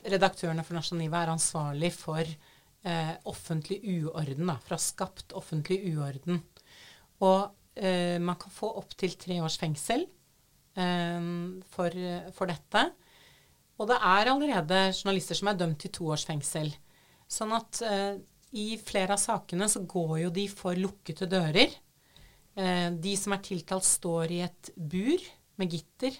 redaktørene 0.06 0.64
for 0.66 0.78
Nasjoniva 0.78 1.22
er 1.22 1.32
ansvarlig 1.32 1.92
for 1.96 2.22
eh, 2.24 3.12
offentlig 3.30 3.80
uorden. 3.84 4.48
Da, 4.50 4.56
for 4.62 4.74
å 4.74 4.78
ha 4.78 4.84
skapt 4.84 5.34
offentlig 5.38 5.82
uorden. 5.92 6.40
Og 7.26 7.50
eh, 7.76 8.16
man 8.22 8.38
kan 8.40 8.54
få 8.54 8.72
opptil 8.80 9.16
tre 9.20 9.40
års 9.44 9.58
fengsel 9.60 10.06
eh, 10.06 11.30
for, 11.74 12.00
for 12.36 12.50
dette. 12.50 12.86
Og 13.80 13.88
det 13.88 13.96
er 13.96 14.28
allerede 14.28 14.80
journalister 14.92 15.38
som 15.38 15.48
er 15.50 15.60
dømt 15.60 15.80
til 15.80 15.92
to 15.96 16.10
års 16.12 16.26
fengsel. 16.28 16.68
Sånn 17.30 17.54
at 17.56 17.80
eh, 17.86 18.18
i 18.60 18.74
flere 18.82 19.14
av 19.14 19.22
sakene 19.22 19.68
så 19.70 19.84
går 19.88 20.16
jo 20.24 20.32
de 20.34 20.48
for 20.52 20.76
lukkede 20.76 21.28
dører. 21.30 21.72
Eh, 22.58 22.88
de 22.92 23.14
som 23.16 23.32
er 23.36 23.44
tiltalt, 23.46 23.86
står 23.86 24.34
i 24.34 24.42
et 24.44 24.72
bur 24.76 25.22
med 25.60 25.72
gitter. 25.76 26.16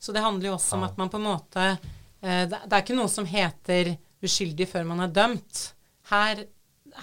Så 0.00 0.12
det 0.16 0.24
handler 0.24 0.50
jo 0.50 0.56
også 0.56 0.76
om 0.76 0.86
at 0.88 1.00
man 1.00 1.12
på 1.12 1.20
en 1.20 1.28
måte 1.28 1.64
det, 2.20 2.58
det 2.66 2.76
er 2.76 2.82
ikke 2.82 2.98
noe 2.98 3.10
som 3.10 3.28
heter 3.28 3.94
uskyldig 4.24 4.66
før 4.68 4.88
man 4.88 5.04
er 5.04 5.12
dømt. 5.14 5.62
Her, 6.10 6.44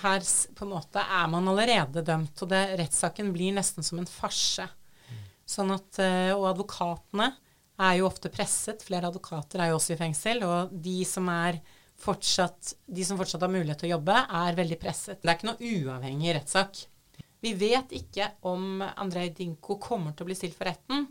her 0.04 0.28
på 0.56 0.66
en 0.66 0.74
måte 0.74 1.02
er 1.02 1.32
man 1.32 1.50
allerede 1.50 2.04
dømt, 2.06 2.44
og 2.44 2.52
det, 2.52 2.64
rettssaken 2.82 3.32
blir 3.36 3.56
nesten 3.58 3.86
som 3.86 4.02
en 4.02 4.10
farse. 4.10 4.68
Sånn 5.48 5.72
at, 5.72 6.00
eh, 6.04 6.34
og 6.36 6.50
advokatene 6.52 7.32
er 7.78 7.98
jo 8.00 8.08
ofte 8.10 8.32
presset. 8.34 8.84
Flere 8.84 9.10
advokater 9.10 9.64
er 9.64 9.72
jo 9.72 9.78
også 9.78 9.96
i 9.96 10.00
fengsel. 10.00 10.44
Og 10.44 10.74
de 10.84 10.98
som, 11.08 11.30
er 11.32 11.62
fortsatt, 12.02 12.74
de 12.86 13.06
som 13.08 13.20
fortsatt 13.20 13.46
har 13.46 13.54
mulighet 13.54 13.80
til 13.82 13.92
å 13.92 13.96
jobbe, 13.96 14.18
er 14.42 14.60
veldig 14.60 14.80
presset. 14.82 15.22
Det 15.22 15.32
er 15.32 15.40
ikke 15.40 15.50
noe 15.52 15.72
uavhengig 15.72 16.36
rettssak. 16.36 16.84
Vi 17.46 17.54
vet 17.58 17.94
ikke 17.96 18.32
om 18.50 18.82
Andrej 18.82 19.32
Dinko 19.38 19.78
kommer 19.82 20.14
til 20.14 20.26
å 20.26 20.30
bli 20.30 20.38
stilt 20.38 20.58
for 20.58 20.68
retten, 20.68 21.06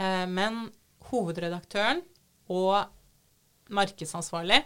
eh, 0.00 0.24
men 0.26 0.64
hovedredaktøren 1.10 2.00
og 2.50 2.95
markedsansvarlig, 3.68 4.60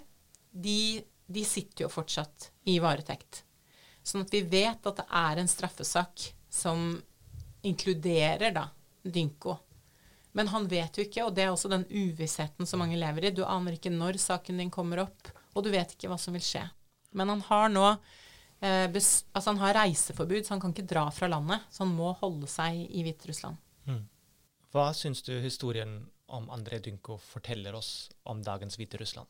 de, 0.50 1.02
de 1.26 1.44
sitter 1.46 1.86
jo 1.86 1.92
fortsatt 1.92 2.50
i 2.68 2.78
varetekt. 2.82 3.44
Sånn 4.02 4.24
at 4.24 4.34
vi 4.34 4.42
vet 4.42 4.86
at 4.86 5.02
det 5.02 5.06
er 5.06 5.40
en 5.40 5.50
straffesak 5.50 6.30
som 6.50 6.94
inkluderer 7.62 8.54
da 8.54 8.68
Dynko. 9.02 9.56
Men 10.32 10.48
han 10.48 10.68
vet 10.70 10.98
jo 10.98 11.04
ikke, 11.04 11.24
og 11.26 11.34
det 11.34 11.44
er 11.44 11.52
også 11.52 11.70
den 11.72 11.84
uvissheten 11.90 12.68
som 12.68 12.82
mange 12.82 12.98
lever 12.98 13.26
i. 13.26 13.34
Du 13.34 13.42
aner 13.44 13.76
ikke 13.76 13.92
når 13.92 14.20
saken 14.22 14.60
din 14.62 14.70
kommer 14.72 15.02
opp, 15.04 15.30
og 15.54 15.66
du 15.66 15.70
vet 15.72 15.94
ikke 15.94 16.10
hva 16.10 16.18
som 16.20 16.36
vil 16.36 16.44
skje. 16.44 16.62
Men 17.18 17.32
han 17.32 17.42
har 17.48 17.72
nå 17.72 17.86
eh, 17.90 18.86
altså 18.86 19.48
han 19.48 19.62
har 19.62 19.76
reiseforbud, 19.80 20.44
så 20.46 20.54
han 20.54 20.62
kan 20.62 20.74
ikke 20.74 20.86
dra 20.92 21.08
fra 21.14 21.30
landet. 21.30 21.66
Så 21.70 21.82
han 21.82 21.96
må 21.96 22.12
holde 22.20 22.46
seg 22.50 22.78
i 22.86 23.02
Hviterussland. 23.06 23.58
Hva 24.70 24.90
syns 24.94 25.24
du 25.26 25.32
historien 25.42 26.04
om 26.36 26.48
André 26.52 26.80
Dynko 26.82 27.18
forteller 27.20 27.76
oss 27.78 28.10
om 28.30 28.42
dagens 28.42 28.78
Hviterussland? 28.80 29.28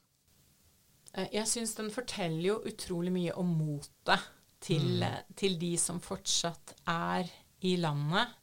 Eh, 1.14 1.28
Jeg 1.33 1.49
syns 1.49 1.75
den 1.78 1.90
forteller 1.95 2.47
jo 2.52 2.59
utrolig 2.71 3.12
mye 3.14 3.37
om 3.38 3.54
motet 3.59 4.28
til, 4.61 5.00
mm. 5.02 5.33
til 5.37 5.57
de 5.61 5.73
som 5.80 6.00
fortsatt 6.04 6.75
er 6.90 7.30
i 7.66 7.76
landet, 7.80 8.37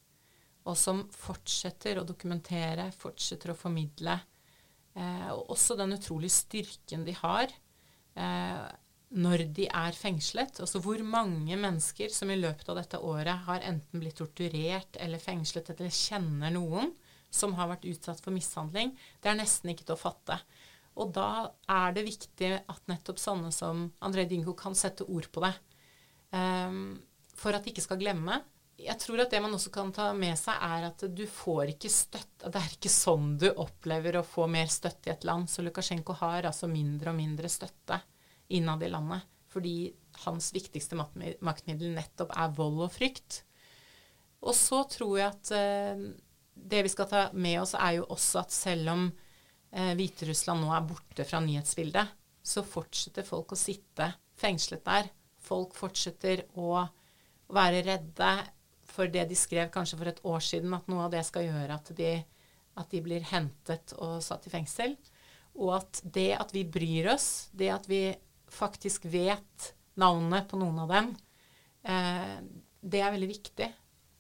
og 0.68 0.76
som 0.78 1.06
fortsetter 1.14 2.02
å 2.02 2.08
dokumentere, 2.08 2.90
fortsetter 2.92 3.54
å 3.54 3.58
formidle. 3.58 4.18
Eh, 4.98 5.30
og 5.32 5.54
også 5.56 5.78
den 5.80 5.96
utrolige 5.96 6.36
styrken 6.36 7.06
de 7.08 7.16
har 7.22 7.54
eh, 8.18 8.68
når 9.16 9.46
de 9.56 9.68
er 9.70 9.96
fengslet. 9.96 10.60
Altså 10.64 10.82
hvor 10.84 11.00
mange 11.06 11.56
mennesker 11.56 12.12
som 12.14 12.32
i 12.34 12.40
løpet 12.40 12.68
av 12.72 12.82
dette 12.82 13.00
året 13.00 13.46
har 13.48 13.64
enten 13.64 14.02
blitt 14.02 14.20
torturert 14.20 15.00
eller 15.00 15.22
fengslet 15.24 15.72
eller 15.76 15.94
kjenner 15.94 16.52
noen 16.58 16.92
som 17.34 17.56
har 17.58 17.70
vært 17.72 17.88
utsatt 17.90 18.22
for 18.24 18.36
mishandling, 18.36 18.94
det 19.22 19.32
er 19.32 19.40
nesten 19.40 19.74
ikke 19.74 19.88
til 19.88 19.98
å 19.98 20.02
fatte. 20.02 20.40
Og 20.98 21.14
da 21.14 21.30
er 21.70 21.94
det 21.94 22.08
viktig 22.08 22.52
at 22.58 22.90
nettopp 22.90 23.20
sånne 23.22 23.52
som 23.54 23.86
André 24.06 24.26
Dyngo 24.30 24.56
kan 24.58 24.76
sette 24.78 25.06
ord 25.06 25.30
på 25.32 25.44
det. 25.46 25.54
Um, 26.34 26.98
for 27.38 27.54
at 27.54 27.66
de 27.66 27.72
ikke 27.72 27.86
skal 27.86 28.00
glemme. 28.02 28.40
Jeg 28.78 28.98
tror 29.02 29.24
at 29.24 29.34
det 29.34 29.42
man 29.42 29.54
også 29.54 29.72
kan 29.74 29.92
ta 29.94 30.10
med 30.18 30.38
seg, 30.38 30.58
er 30.58 30.88
at 30.90 31.06
du 31.14 31.24
får 31.30 31.74
ikke 31.74 31.90
støtte 31.90 32.52
Det 32.54 32.62
er 32.62 32.76
ikke 32.76 32.92
sånn 32.94 33.32
du 33.42 33.48
opplever 33.50 34.20
å 34.20 34.26
få 34.26 34.46
mer 34.50 34.70
støtte 34.70 35.10
i 35.10 35.14
et 35.14 35.26
land. 35.26 35.50
Så 35.50 35.66
Lukasjenko 35.66 36.18
har 36.20 36.50
altså 36.50 36.70
mindre 36.70 37.14
og 37.14 37.18
mindre 37.18 37.50
støtte 37.50 38.00
innad 38.54 38.86
i 38.86 38.92
landet. 38.94 39.26
Fordi 39.54 39.76
hans 40.26 40.52
viktigste 40.54 40.98
maktmiddel 40.98 41.94
nettopp 41.96 42.34
er 42.38 42.54
vold 42.58 42.84
og 42.86 42.94
frykt. 42.94 43.42
Og 44.46 44.54
så 44.58 44.84
tror 44.90 45.16
jeg 45.18 45.30
at 45.32 45.52
eh, 45.58 46.08
det 46.66 46.84
vi 46.86 46.92
skal 46.92 47.10
ta 47.10 47.24
med 47.34 47.62
oss, 47.62 47.76
er 47.78 48.00
jo 48.00 48.08
også 48.14 48.42
at 48.44 48.54
selv 48.56 48.92
om 48.94 49.06
eh, 49.72 49.94
Hviterussland 49.98 50.64
nå 50.64 50.72
er 50.74 50.88
borte 50.88 51.26
fra 51.28 51.42
nyhetsbildet, 51.44 52.16
så 52.48 52.64
fortsetter 52.64 53.28
folk 53.28 53.54
å 53.54 53.60
sitte 53.60 54.12
fengslet 54.40 54.86
der. 54.86 55.10
Folk 55.44 55.76
fortsetter 55.78 56.46
å 56.60 56.86
være 57.54 57.84
redde 57.86 58.32
for 58.88 59.12
det 59.12 59.28
de 59.30 59.38
skrev 59.38 59.70
kanskje 59.74 60.00
for 60.00 60.10
et 60.10 60.24
år 60.26 60.44
siden, 60.44 60.74
at 60.74 60.88
noe 60.90 61.06
av 61.06 61.14
det 61.14 61.24
skal 61.28 61.48
gjøre 61.48 61.76
at 61.76 61.92
de, 61.98 62.14
at 62.80 62.94
de 62.94 63.02
blir 63.04 63.26
hentet 63.30 63.94
og 64.00 64.20
satt 64.26 64.48
i 64.48 64.54
fengsel. 64.54 64.96
Og 65.58 65.74
at 65.80 66.02
det 66.04 66.32
at 66.38 66.54
vi 66.56 66.64
bryr 66.70 67.12
oss, 67.14 67.50
det 67.52 67.70
at 67.74 67.88
vi 67.90 68.02
faktisk 68.54 69.08
vet 69.12 69.74
navnet 70.00 70.48
på 70.50 70.60
noen 70.62 70.80
av 70.86 70.94
dem, 70.94 71.12
eh, 71.84 72.38
det 72.82 73.02
er 73.04 73.14
veldig 73.14 73.30
viktig. 73.32 73.70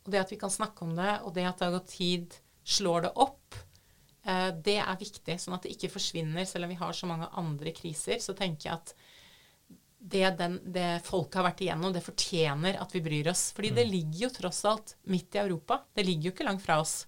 Og 0.08 0.14
det 0.14 0.24
at 0.24 0.32
vi 0.32 0.40
kan 0.40 0.52
snakke 0.52 0.86
om 0.88 0.96
det, 0.96 1.18
og 1.28 1.34
det 1.36 1.44
at 1.44 1.60
det 1.60 1.68
har 1.68 1.76
gått 1.76 1.92
tid, 1.92 2.36
slår 2.68 3.08
det 3.08 3.12
opp, 3.20 3.58
eh, 4.24 4.50
det 4.64 4.78
er 4.80 5.00
viktig. 5.00 5.36
Sånn 5.44 5.58
at 5.58 5.68
det 5.68 5.74
ikke 5.76 5.92
forsvinner. 5.92 6.48
Selv 6.48 6.68
om 6.68 6.72
vi 6.72 6.80
har 6.80 6.96
så 6.96 7.10
mange 7.10 7.28
andre 7.36 7.74
kriser, 7.76 8.22
så 8.24 8.36
tenker 8.38 8.70
jeg 8.70 8.78
at 8.78 8.96
det, 9.98 10.24
den, 10.40 10.58
det 10.72 10.88
folk 11.04 11.36
har 11.36 11.50
vært 11.50 11.66
igjennom, 11.66 11.92
det 11.92 12.06
fortjener 12.06 12.80
at 12.80 12.96
vi 12.96 13.04
bryr 13.04 13.28
oss. 13.34 13.50
Fordi 13.58 13.74
det 13.76 13.88
ligger 13.90 14.28
jo 14.28 14.34
tross 14.38 14.64
alt 14.70 14.96
midt 15.12 15.36
i 15.36 15.44
Europa. 15.44 15.82
Det 15.92 16.08
ligger 16.08 16.30
jo 16.30 16.36
ikke 16.38 16.48
langt 16.48 16.64
fra 16.64 16.80
oss. 16.80 17.02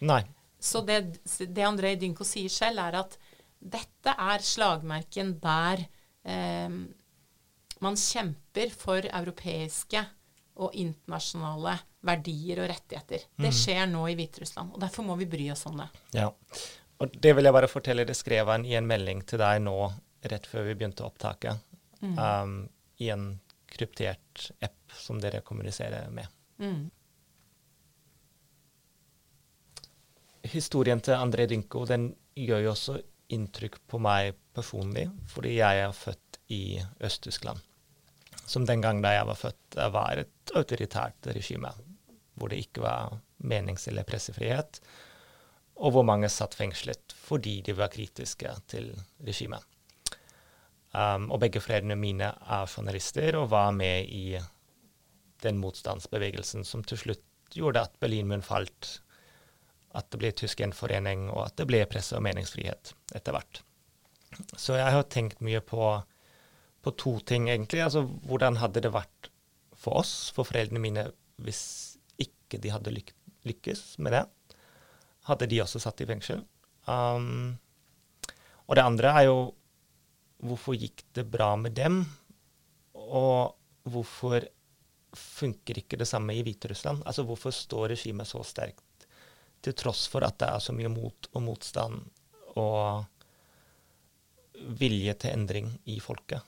Nei. 0.00 0.22
Så 0.56 0.80
det, 0.86 1.02
det 1.26 1.66
André 1.66 1.92
Dynko 2.00 2.24
sier 2.24 2.52
selv, 2.52 2.80
er 2.88 3.02
at 3.02 3.18
dette 3.60 4.12
er 4.16 4.44
slagmerken 4.44 5.36
der 5.42 5.84
eh, 6.24 6.80
man 7.84 7.98
kjemper 8.00 8.72
for 8.72 9.04
europeiske 9.04 10.00
og 10.56 10.72
internasjonale 10.78 11.76
verdier 12.06 12.62
og 12.62 12.70
rettigheter. 12.70 13.28
Det 13.36 13.52
skjer 13.54 13.86
nå 13.90 14.06
i 14.10 14.16
Hviterussland, 14.18 14.74
og 14.74 14.82
derfor 14.82 15.06
må 15.06 15.16
vi 15.20 15.28
bry 15.30 15.50
oss 15.52 15.66
om 15.68 15.80
det. 15.82 15.88
Ja. 16.16 16.30
Og 17.02 17.12
det 17.12 17.34
vil 17.36 17.44
jeg 17.44 17.56
bare 17.56 17.68
fortelle, 17.68 18.06
det 18.08 18.16
skrev 18.16 18.48
han 18.48 18.64
i 18.64 18.76
en 18.78 18.88
melding 18.88 19.20
til 19.28 19.42
deg 19.42 19.60
nå 19.64 19.76
rett 20.26 20.46
før 20.48 20.64
vi 20.68 20.76
begynte 20.78 21.04
opptaket. 21.06 21.60
Um, 22.00 22.68
I 23.02 23.10
en 23.12 23.26
kryptert 23.66 24.50
app 24.64 24.94
som 24.96 25.20
dere 25.20 25.42
kommuniserer 25.44 26.08
med. 26.10 26.30
Mm. 26.62 26.86
Historien 30.46 31.00
til 31.02 31.18
André 31.18 31.48
Dynko 31.50 31.84
den 31.88 32.10
gjør 32.38 32.64
jo 32.64 32.72
også 32.72 32.98
inntrykk 33.34 33.80
på 33.90 33.98
meg 33.98 34.36
personlig, 34.54 35.08
fordi 35.28 35.56
jeg 35.58 35.82
er 35.82 35.96
født 35.96 36.38
i 36.54 36.78
Øst-Tyskland. 37.02 37.58
Som 38.46 38.66
den 38.68 38.84
gang 38.84 39.02
da 39.02 39.16
jeg 39.16 39.26
var 39.26 39.40
født, 39.40 39.78
var 39.92 40.22
et 40.22 40.54
autoritært 40.54 41.26
regime, 41.34 41.72
hvor 42.36 42.52
det 42.52 42.60
ikke 42.62 42.84
var 42.84 43.18
menings- 43.42 43.88
eller 43.88 44.06
pressefrihet, 44.08 44.80
og 45.76 45.92
hvor 45.92 46.06
mange 46.08 46.28
satt 46.32 46.56
fengslet 46.56 47.14
fordi 47.26 47.58
de 47.66 47.74
var 47.76 47.92
kritiske 47.92 48.52
til 48.70 48.92
regimet. 49.24 49.64
Um, 50.96 51.28
og 51.28 51.42
begge 51.42 51.60
foreldrene 51.60 51.98
mine 52.00 52.30
er 52.32 52.70
journalister 52.70 53.36
og 53.36 53.50
var 53.52 53.74
med 53.76 54.08
i 54.08 54.38
den 55.44 55.58
motstandsbevegelsen 55.60 56.64
som 56.64 56.84
til 56.86 57.00
slutt 57.02 57.24
gjorde 57.52 57.82
at 57.84 57.98
Berlinmuren 58.00 58.44
falt, 58.44 59.00
at 59.96 60.08
det 60.12 60.20
ble 60.20 60.32
tysk 60.36 60.62
gjenforening, 60.62 61.28
og 61.32 61.46
at 61.46 61.56
det 61.60 61.66
ble 61.68 61.82
presse- 61.88 62.16
og 62.16 62.24
meningsfrihet 62.24 62.94
etter 63.16 63.36
hvert. 63.36 63.60
Så 64.56 64.76
jeg 64.76 64.92
har 64.92 65.06
tenkt 65.12 65.44
mye 65.44 65.60
på, 65.64 65.90
på 66.84 66.92
to 67.00 67.18
ting, 67.28 67.48
egentlig. 67.48 67.84
Altså, 67.84 68.02
hvordan 68.28 68.58
hadde 68.60 68.82
det 68.84 68.92
vært 68.92 69.30
for 69.76 70.00
oss, 70.02 70.32
for 70.36 70.48
foreldrene 70.48 70.82
mine, 70.82 71.06
hvis 71.44 71.95
ikke 72.22 72.60
de 72.62 72.72
hadde 72.72 72.94
lyk 72.94 73.12
lykkes 73.46 73.98
med 74.02 74.16
det? 74.16 74.24
Hadde 75.28 75.46
de 75.50 75.62
også 75.62 75.78
satt 75.82 76.00
i 76.02 76.08
fengsel? 76.08 76.40
Um, 76.90 77.54
og 78.66 78.78
det 78.78 78.82
andre 78.82 79.12
er 79.20 79.28
jo 79.28 79.38
hvorfor 80.46 80.74
gikk 80.78 81.04
det 81.16 81.26
bra 81.30 81.52
med 81.58 81.76
dem, 81.78 82.00
og 82.94 83.54
hvorfor 83.86 84.42
funker 85.16 85.80
ikke 85.80 85.98
det 86.00 86.08
samme 86.10 86.34
i 86.34 86.42
Hviterussland? 86.44 87.04
Altså 87.06 87.24
hvorfor 87.26 87.54
står 87.54 87.94
regimet 87.94 88.28
så 88.28 88.42
sterkt 88.44 89.06
til 89.64 89.74
tross 89.78 90.04
for 90.10 90.26
at 90.26 90.38
det 90.42 90.50
er 90.50 90.62
så 90.62 90.74
mye 90.76 90.90
mot 90.92 91.30
og 91.32 91.42
motstand 91.46 92.02
og 92.58 93.06
vilje 94.80 95.14
til 95.22 95.32
endring 95.32 95.70
i 95.86 95.98
folket? 96.02 96.42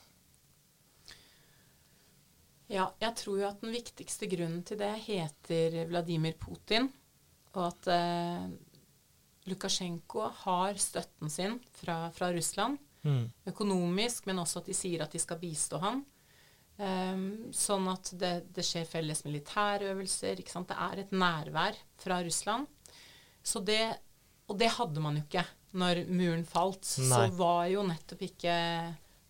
Ja, 2.69 2.91
jeg 3.01 3.15
tror 3.17 3.39
jo 3.41 3.47
at 3.49 3.61
den 3.63 3.73
viktigste 3.73 4.27
grunnen 4.29 4.61
til 4.67 4.77
det 4.77 4.91
heter 5.07 5.79
Vladimir 5.89 6.35
Putin, 6.37 6.85
og 7.55 7.63
at 7.71 7.87
eh, 7.89 8.43
Lukasjenko 9.49 10.27
har 10.43 10.77
støtten 10.79 11.31
sin 11.33 11.59
fra, 11.81 12.09
fra 12.15 12.31
Russland, 12.35 12.77
Mm. 12.99 13.29
økonomisk, 13.47 14.25
men 14.27 14.41
også 14.41 14.59
at 14.59 14.65
de 14.67 14.73
sier 14.75 14.99
at 15.05 15.13
de 15.15 15.19
skal 15.23 15.37
bistå 15.39 15.77
han. 15.79 16.01
Um, 16.75 17.21
sånn 17.55 17.85
at 17.87 18.09
det, 18.19 18.31
det 18.51 18.65
skjer 18.67 18.83
felles 18.91 19.21
militærøvelser. 19.23 20.41
Ikke 20.43 20.51
sant? 20.51 20.67
Det 20.67 20.75
er 20.75 20.99
et 21.05 21.13
nærvær 21.15 21.77
fra 21.95 22.17
Russland. 22.27 22.67
Så 23.39 23.61
det, 23.63 23.79
og 24.51 24.59
det 24.59 24.67
hadde 24.75 24.99
man 24.99 25.15
jo 25.15 25.23
ikke 25.23 25.45
når 25.79 26.01
muren 26.11 26.43
falt. 26.43 26.83
Så 26.83 27.21
var 27.39 27.69
jo 27.71 27.85
nettopp 27.87 28.25
ikke 28.27 28.57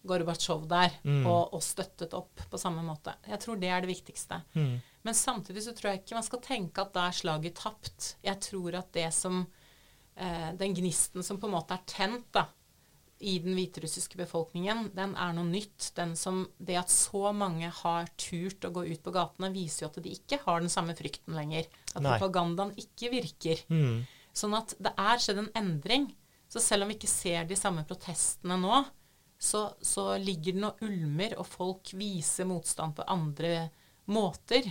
Gorbatsjov 0.07 0.67
der 0.71 0.93
Mm. 1.03 1.25
og, 1.27 1.53
og 1.53 1.62
støttet 1.63 2.13
opp 2.13 2.39
på 2.49 2.57
samme 2.62 2.83
måte. 2.85 3.15
Jeg 3.27 3.39
tror 3.43 3.59
det 3.59 3.69
er 3.69 3.81
det 3.83 3.89
viktigste. 3.91 4.41
Mm. 4.55 4.77
Men 5.03 5.13
samtidig 5.13 5.63
så 5.63 5.73
tror 5.75 5.91
jeg 5.91 6.01
ikke 6.03 6.15
man 6.19 6.23
skal 6.27 6.41
tenke 6.45 6.81
at 6.81 6.93
da 6.93 7.07
er 7.07 7.17
slaget 7.17 7.55
tapt. 7.55 8.13
Jeg 8.23 8.39
tror 8.39 8.75
at 8.79 8.91
det 8.95 9.09
som 9.13 9.45
eh, 10.15 10.51
Den 10.59 10.73
gnisten 10.75 11.23
som 11.23 11.38
på 11.39 11.47
en 11.47 11.53
måte 11.57 11.73
er 11.75 11.83
tent 11.88 12.25
da, 12.35 12.45
i 13.19 13.33
den 13.43 13.51
hviterussiske 13.57 14.15
befolkningen, 14.15 14.93
den 14.95 15.12
er 15.19 15.33
noe 15.35 15.43
nytt. 15.43 15.89
Den 15.97 16.13
som, 16.15 16.45
det 16.57 16.77
at 16.79 16.89
så 16.91 17.33
mange 17.35 17.67
har 17.81 18.07
turt 18.15 18.63
å 18.63 18.71
gå 18.71 18.85
ut 18.88 19.01
på 19.03 19.12
gatene, 19.12 19.49
viser 19.51 19.83
jo 19.85 19.89
at 19.91 19.99
de 20.05 20.13
ikke 20.15 20.39
har 20.45 20.62
den 20.63 20.71
samme 20.71 20.95
frykten 20.95 21.35
lenger. 21.35 21.67
At 21.95 22.01
Nei. 22.05 22.13
propagandaen 22.15 22.71
ikke 22.79 23.12
virker. 23.12 23.59
Mm. 23.67 24.05
Sånn 24.31 24.55
at 24.55 24.71
det 24.79 24.93
er 24.95 25.19
skjedd 25.19 25.41
en 25.43 25.51
endring. 25.59 26.07
Så 26.47 26.63
selv 26.63 26.83
om 26.85 26.89
vi 26.93 26.95
ikke 26.95 27.12
ser 27.12 27.43
de 27.49 27.57
samme 27.59 27.83
protestene 27.85 28.55
nå, 28.57 28.85
så, 29.39 29.69
så 29.82 30.17
ligger 30.19 30.58
den 30.58 30.65
og 30.67 30.82
ulmer, 30.84 31.38
og 31.39 31.47
folk 31.47 31.93
viser 31.95 32.47
motstand 32.49 32.97
på 32.97 33.06
andre 33.08 33.69
måter. 34.12 34.65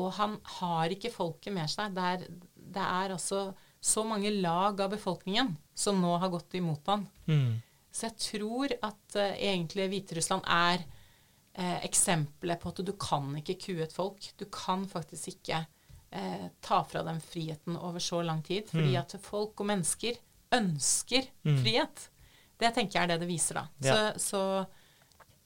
Og 0.00 0.12
han 0.16 0.38
har 0.58 0.92
ikke 0.94 1.10
folket 1.12 1.52
med 1.52 1.68
seg. 1.68 1.92
Det 1.96 2.04
er, 2.14 2.24
det 2.54 2.84
er 2.86 3.12
altså 3.16 3.40
så 3.80 4.04
mange 4.06 4.30
lag 4.40 4.80
av 4.80 4.92
befolkningen 4.92 5.54
som 5.74 6.00
nå 6.00 6.14
har 6.22 6.30
gått 6.32 6.54
imot 6.60 6.86
han. 6.92 7.04
Mm. 7.26 7.58
Så 7.90 8.06
jeg 8.06 8.16
tror 8.22 8.74
at 8.86 9.16
uh, 9.18 9.34
egentlig 9.34 9.88
Hviterussland 9.90 10.44
er 10.46 10.84
uh, 11.58 11.78
eksempelet 11.84 12.60
på 12.62 12.70
at 12.70 12.82
du 12.86 12.92
kan 13.00 13.32
ikke 13.40 13.56
kue 13.66 13.82
et 13.82 13.92
folk. 13.96 14.28
Du 14.38 14.44
kan 14.54 14.84
faktisk 14.88 15.32
ikke 15.34 15.64
uh, 15.66 16.46
ta 16.62 16.80
fra 16.86 17.02
dem 17.08 17.18
friheten 17.24 17.76
over 17.80 17.98
så 18.04 18.22
lang 18.22 18.44
tid. 18.46 18.68
Fordi 18.70 18.94
Mm. 18.94 19.00
at 19.02 19.16
folk 19.24 19.60
og 19.60 19.66
mennesker 19.72 20.20
ønsker 20.54 21.26
Mm. 21.44 21.58
frihet. 21.64 22.08
Det 22.60 22.70
tenker 22.76 22.98
jeg 23.00 23.02
er 23.06 23.12
det 23.14 23.20
det 23.24 23.28
viser, 23.30 23.54
da. 23.60 23.66
Ja. 23.80 23.94
Så, 24.18 24.28
så 24.30 24.40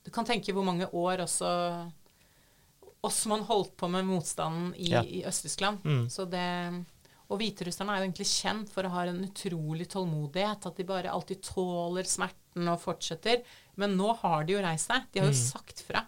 du 0.04 0.10
kan 0.12 0.26
tenke 0.28 0.52
hvor 0.52 0.64
mange 0.66 0.88
år 0.92 1.22
også 1.24 1.50
også 3.04 3.28
man 3.28 3.42
holdt 3.44 3.74
på 3.76 3.88
med 3.92 4.06
motstanden 4.08 4.70
i, 4.80 4.90
Ja. 4.90 5.02
i 5.04 5.22
Øst-Tyskland. 5.28 5.82
Mm. 5.84 6.06
Så 6.10 6.24
det, 6.30 6.44
og 7.28 7.38
hviterusserne 7.40 7.92
er 7.92 8.00
jo 8.00 8.06
egentlig 8.08 8.26
kjent 8.30 8.70
for 8.72 8.86
å 8.88 8.92
ha 8.94 9.02
en 9.10 9.20
utrolig 9.26 9.86
tålmodighet. 9.92 10.64
At 10.70 10.76
de 10.80 10.86
bare 10.88 11.12
alltid 11.12 11.42
tåler 11.44 12.04
smerten 12.08 12.68
og 12.72 12.80
fortsetter. 12.80 13.42
Men 13.76 13.96
nå 13.98 14.14
har 14.22 14.44
de 14.48 14.54
jo 14.56 14.62
reist 14.64 14.88
seg. 14.88 15.04
De 15.12 15.20
har 15.20 15.26
jo 15.28 15.34
Mm. 15.36 15.44
sagt 15.52 15.80
fra. 15.84 16.06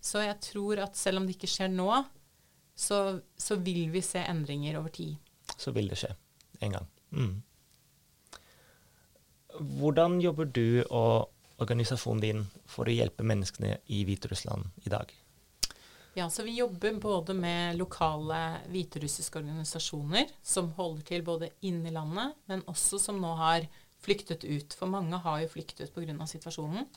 Så 0.00 0.20
jeg 0.22 0.38
tror 0.40 0.78
at 0.84 0.96
selv 0.96 1.16
om 1.18 1.26
det 1.26 1.36
ikke 1.38 1.48
skjer 1.48 1.72
nå, 1.72 2.04
så, 2.76 3.22
så 3.36 3.56
vil 3.56 3.88
vi 3.90 4.00
se 4.02 4.18
endringer 4.20 4.76
over 4.78 4.90
tid. 4.90 5.16
Så 5.56 5.72
vil 5.72 5.88
det 5.88 5.96
skje 5.98 6.12
en 6.60 6.72
gang. 6.72 6.86
Mm. 7.10 7.42
Hvordan 9.58 10.20
jobber 10.22 10.48
du 10.48 10.82
og 10.88 11.28
organisasjonen 11.58 12.22
din 12.22 12.44
for 12.70 12.88
å 12.88 12.94
hjelpe 12.94 13.26
menneskene 13.26 13.78
i 13.90 14.04
Hviterussland 14.06 14.86
i 14.86 14.92
dag? 14.92 15.10
Ja, 16.18 16.26
så 16.30 16.42
Vi 16.42 16.56
jobber 16.56 16.96
både 16.98 17.34
med 17.34 17.76
lokale 17.78 18.60
hviterussiske 18.72 19.38
organisasjoner 19.38 20.30
som 20.42 20.72
holder 20.74 21.04
til 21.06 21.22
både 21.22 21.50
inne 21.62 21.90
i 21.90 21.94
landet, 21.94 22.34
men 22.50 22.64
også 22.66 22.98
som 22.98 23.20
nå 23.22 23.34
har 23.38 23.68
flyktet 24.02 24.44
ut. 24.44 24.74
For 24.74 24.90
mange 24.90 25.18
har 25.22 25.42
jo 25.42 25.52
flyktet 25.52 25.92
pga. 25.94 26.26
situasjonen. 26.26 26.88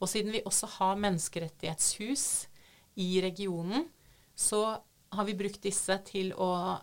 Og 0.00 0.08
siden 0.08 0.32
vi 0.32 0.42
også 0.42 0.66
har 0.78 0.98
menneskerettighetshus 0.98 2.48
i 2.96 3.20
regionen, 3.22 3.88
så 4.34 4.80
har 5.12 5.24
vi 5.24 5.34
brukt 5.38 5.62
disse 5.62 5.98
til 6.06 6.32
å 6.34 6.78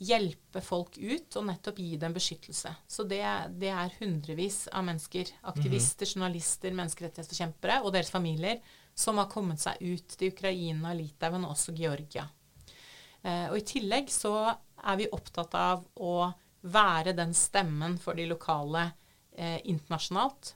hjelpe 0.00 0.62
folk 0.64 0.96
ut 0.96 1.36
og 1.36 1.46
nettopp 1.46 1.78
gi 1.82 1.94
dem 2.00 2.14
beskyttelse. 2.16 2.72
Så 2.88 3.04
det, 3.08 3.22
det 3.60 3.68
er 3.68 3.96
hundrevis 3.98 4.64
av 4.72 4.86
mennesker, 4.86 5.28
aktivister, 5.52 6.08
journalister, 6.08 6.72
menneskerettighetsforkjempere 6.76 7.80
og 7.84 7.92
deres 7.94 8.12
familier, 8.12 8.62
som 8.96 9.20
har 9.20 9.30
kommet 9.32 9.60
seg 9.62 9.80
ut 9.80 10.16
til 10.16 10.32
Ukraina, 10.32 10.94
Litauen 10.96 11.44
og 11.44 11.52
også 11.54 11.74
Georgia. 11.76 12.24
Eh, 13.22 13.50
og 13.50 13.58
I 13.60 13.66
tillegg 13.68 14.08
så 14.12 14.34
er 14.50 14.96
vi 15.00 15.10
opptatt 15.12 15.54
av 15.58 15.84
å 16.00 16.30
være 16.60 17.14
den 17.16 17.36
stemmen 17.36 17.98
for 18.00 18.16
de 18.16 18.26
lokale 18.28 18.88
eh, 19.36 19.60
internasjonalt. 19.68 20.54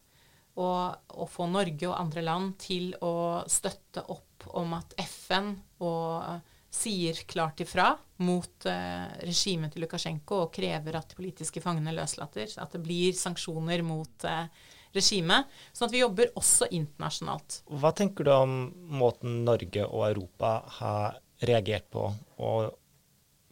Og, 0.54 1.14
og 1.18 1.28
få 1.28 1.48
Norge 1.50 1.88
og 1.88 1.96
andre 1.98 2.22
land 2.22 2.52
til 2.62 2.92
å 3.02 3.42
støtte 3.50 4.04
opp 4.12 4.46
om 4.54 4.76
at 4.76 4.94
FN 5.02 5.50
og 5.82 6.52
sier 6.74 7.14
klart 7.30 7.60
ifra 7.62 7.92
mot 8.16 8.66
eh, 8.66 9.10
regimet 9.22 9.74
til 9.74 9.84
Lukasjenko 9.84 10.44
og 10.44 10.54
krever 10.54 10.98
at 10.98 11.12
de 11.12 11.18
politiske 11.18 11.62
fangene 11.62 11.94
løslater. 11.94 12.50
At 12.58 12.74
det 12.74 12.82
blir 12.84 13.14
sanksjoner 13.18 13.82
mot 13.86 14.26
eh, 14.28 14.46
regimet. 14.94 15.50
Sånn 15.72 15.88
at 15.88 15.94
vi 15.94 16.02
jobber 16.02 16.32
også 16.38 16.68
internasjonalt. 16.74 17.60
Hva 17.70 17.92
tenker 17.96 18.26
du 18.26 18.32
om 18.34 18.56
måten 18.98 19.42
Norge 19.46 19.86
og 19.86 20.06
Europa 20.08 20.56
har 20.80 21.20
reagert 21.44 21.90
på, 21.92 22.08
og 22.42 22.74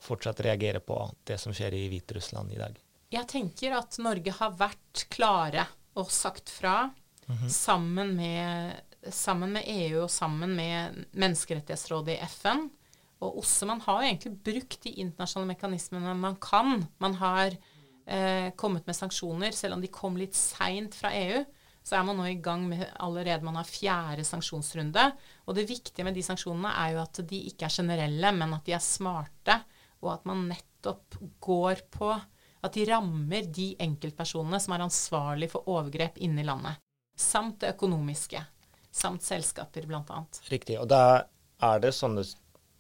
fortsatt 0.02 0.42
reagerer 0.46 0.82
på, 0.82 0.98
det 1.28 1.38
som 1.38 1.54
skjer 1.54 1.74
i 1.78 1.86
Hviterussland 1.92 2.54
i 2.54 2.60
dag? 2.60 2.78
Jeg 3.12 3.28
tenker 3.28 3.76
at 3.76 3.98
Norge 4.02 4.34
har 4.38 4.54
vært 4.56 5.06
klare 5.12 5.66
og 6.00 6.10
sagt 6.10 6.50
fra, 6.50 6.90
mm 7.26 7.36
-hmm. 7.36 7.48
sammen, 7.48 8.16
med, 8.16 8.80
sammen, 9.10 9.52
med, 9.52 9.64
EU 9.66 10.02
og 10.04 10.10
sammen 10.10 10.56
med 10.56 11.04
Menneskerettighetsrådet 11.12 12.14
i 12.14 12.24
FN. 12.24 12.70
Og 13.22 13.38
OSSE, 13.42 13.66
man 13.70 13.82
har 13.84 14.00
jo 14.00 14.08
egentlig 14.08 14.32
brukt 14.44 14.82
de 14.82 14.96
internasjonale 15.04 15.52
mekanismene 15.52 16.14
man 16.18 16.38
kan. 16.42 16.82
Man 17.02 17.14
har 17.20 17.54
eh, 17.54 18.48
kommet 18.58 18.86
med 18.88 18.98
sanksjoner, 18.98 19.54
selv 19.54 19.76
om 19.76 19.84
de 19.84 19.90
kom 19.92 20.18
litt 20.18 20.34
seint 20.38 20.96
fra 20.98 21.12
EU. 21.14 21.44
Så 21.82 21.96
er 21.98 22.04
man 22.06 22.18
nå 22.18 22.28
i 22.30 22.38
gang 22.42 22.64
med 22.70 22.84
allerede 23.02 23.46
man 23.46 23.58
har 23.58 23.66
fjerde 23.66 24.24
sanksjonsrunde. 24.26 25.08
Og 25.46 25.58
det 25.58 25.68
viktige 25.70 26.06
med 26.06 26.18
de 26.18 26.22
sanksjonene 26.26 26.74
er 26.84 26.96
jo 26.96 27.02
at 27.02 27.22
de 27.30 27.40
ikke 27.50 27.66
er 27.66 27.74
generelle, 27.74 28.34
men 28.38 28.54
at 28.58 28.66
de 28.66 28.76
er 28.76 28.82
smarte, 28.82 29.58
og 30.02 30.12
at 30.16 30.28
man 30.30 30.46
nettopp 30.50 31.18
går 31.42 31.86
på 31.94 32.10
at 32.62 32.78
de 32.78 32.86
rammer 32.86 33.46
de 33.50 33.72
enkeltpersonene 33.82 34.58
som 34.62 34.74
er 34.74 34.84
ansvarlig 34.84 35.50
for 35.50 35.66
overgrep 35.70 36.18
inne 36.22 36.44
i 36.44 36.46
landet. 36.46 36.78
Samt 37.18 37.60
det 37.62 37.74
økonomiske. 37.74 38.42
Samt 38.92 39.24
selskaper, 39.26 39.86
bl.a. 39.88 40.22
Riktig. 40.50 40.78
Og 40.78 40.86
da 40.90 41.24
er 41.62 41.82
det 41.82 41.94
sånne 41.96 42.22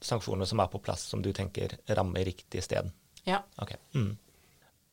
sanksjoner 0.04 0.48
som 0.48 0.60
er 0.62 0.70
på 0.72 0.80
plass, 0.82 1.06
som 1.12 1.22
du 1.22 1.32
tenker 1.32 1.76
rammer 1.96 2.24
riktig 2.26 2.64
sted? 2.66 2.90
Ja. 3.24 3.42
Okay. 3.56 3.78
Mm. 3.94 4.16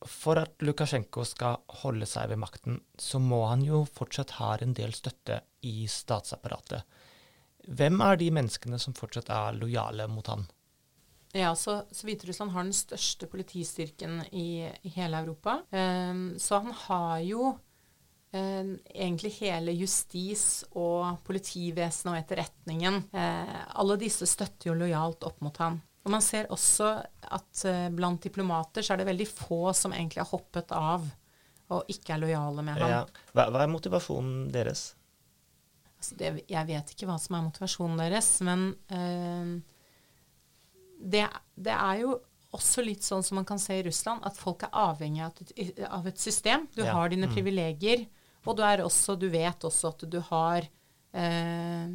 For 0.08 0.40
at 0.40 0.62
Lukasjenko 0.64 1.26
skal 1.28 1.58
holde 1.82 2.08
seg 2.08 2.30
ved 2.30 2.40
makten, 2.40 2.80
så 2.96 3.20
må 3.20 3.42
han 3.50 3.64
jo 3.66 3.82
fortsatt 3.84 4.38
ha 4.38 4.54
en 4.60 4.72
del 4.76 4.94
støtte 4.96 5.42
i 5.68 5.84
statsapparatet. 5.90 6.86
Hvem 7.68 8.00
er 8.00 8.16
de 8.16 8.30
menneskene 8.32 8.78
som 8.80 8.96
fortsatt 8.96 9.28
er 9.34 9.58
lojale 9.58 10.08
mot 10.08 10.26
han? 10.32 10.46
Ja, 11.36 11.52
så, 11.54 11.82
så 11.92 12.08
Hviterussland 12.08 12.50
har 12.54 12.64
den 12.66 12.74
største 12.74 13.28
politistyrken 13.30 14.22
i, 14.32 14.66
i 14.66 14.94
hele 14.96 15.20
Europa. 15.20 15.60
Um, 15.70 16.38
så 16.40 16.62
han 16.64 16.74
har 16.86 17.20
jo 17.22 17.52
um, 18.32 18.72
egentlig 18.94 19.32
hele 19.40 19.74
justis- 19.76 20.64
og 20.72 21.20
politivesenet 21.26 22.12
og 22.12 22.18
etterretningen. 22.18 23.02
Eh, 23.12 23.56
alle 23.80 23.98
disse 24.00 24.28
støtter 24.28 24.70
jo 24.70 24.76
lojalt 24.78 25.26
opp 25.28 25.40
mot 25.44 25.62
han. 25.62 25.80
Og 26.04 26.14
man 26.14 26.22
ser 26.24 26.48
også 26.52 26.94
at 27.28 27.64
eh, 27.68 27.88
blant 27.92 28.22
diplomater 28.24 28.84
så 28.84 28.94
er 28.94 29.02
det 29.02 29.10
veldig 29.10 29.28
få 29.28 29.74
som 29.76 29.92
egentlig 29.92 30.22
har 30.22 30.30
hoppet 30.32 30.72
av 30.76 31.04
og 31.70 31.92
ikke 31.92 32.16
er 32.16 32.22
lojale 32.24 32.64
med 32.66 32.80
ham. 32.80 32.90
Ja. 32.90 33.02
Hva, 33.34 33.46
hva, 33.52 33.60
er 33.62 33.70
motivasjonen 33.70 34.48
deres? 34.54 34.88
Altså 36.00 36.16
det, 36.18 36.30
jeg 36.50 36.66
vet 36.70 36.94
ikke 36.94 37.06
hva 37.10 37.18
som 37.20 37.36
er 37.36 37.44
motivasjonen 37.44 38.00
deres, 38.00 38.30
men 38.46 38.64
uh, 38.90 39.52
det, 40.98 41.26
det, 41.54 41.76
er 41.76 42.00
jo 42.02 42.16
også 42.56 42.82
litt 42.82 43.06
sånn 43.06 43.22
som 43.22 43.38
man 43.38 43.46
kan 43.46 43.60
se 43.62 43.78
i 43.78 43.84
Russland, 43.86 44.24
at 44.26 44.38
folk 44.40 44.64
er 44.66 44.74
avhengig 44.82 45.22
av 45.26 45.44
et, 45.44 45.84
av 45.86 46.08
et 46.10 46.18
system. 46.18 46.66
Du 46.74 46.82
ja. 46.82 46.94
har 46.96 47.12
dine 47.12 47.28
mm. 47.28 47.36
privilegier, 47.36 48.08
og 48.46 48.56
du, 48.56 48.62
også, 48.64 49.16
du, 49.20 49.28
vet 49.32 49.66
også 49.68 49.92
at 49.92 50.06
du 50.08 50.16
har 50.30 50.64
eh, 51.12 51.90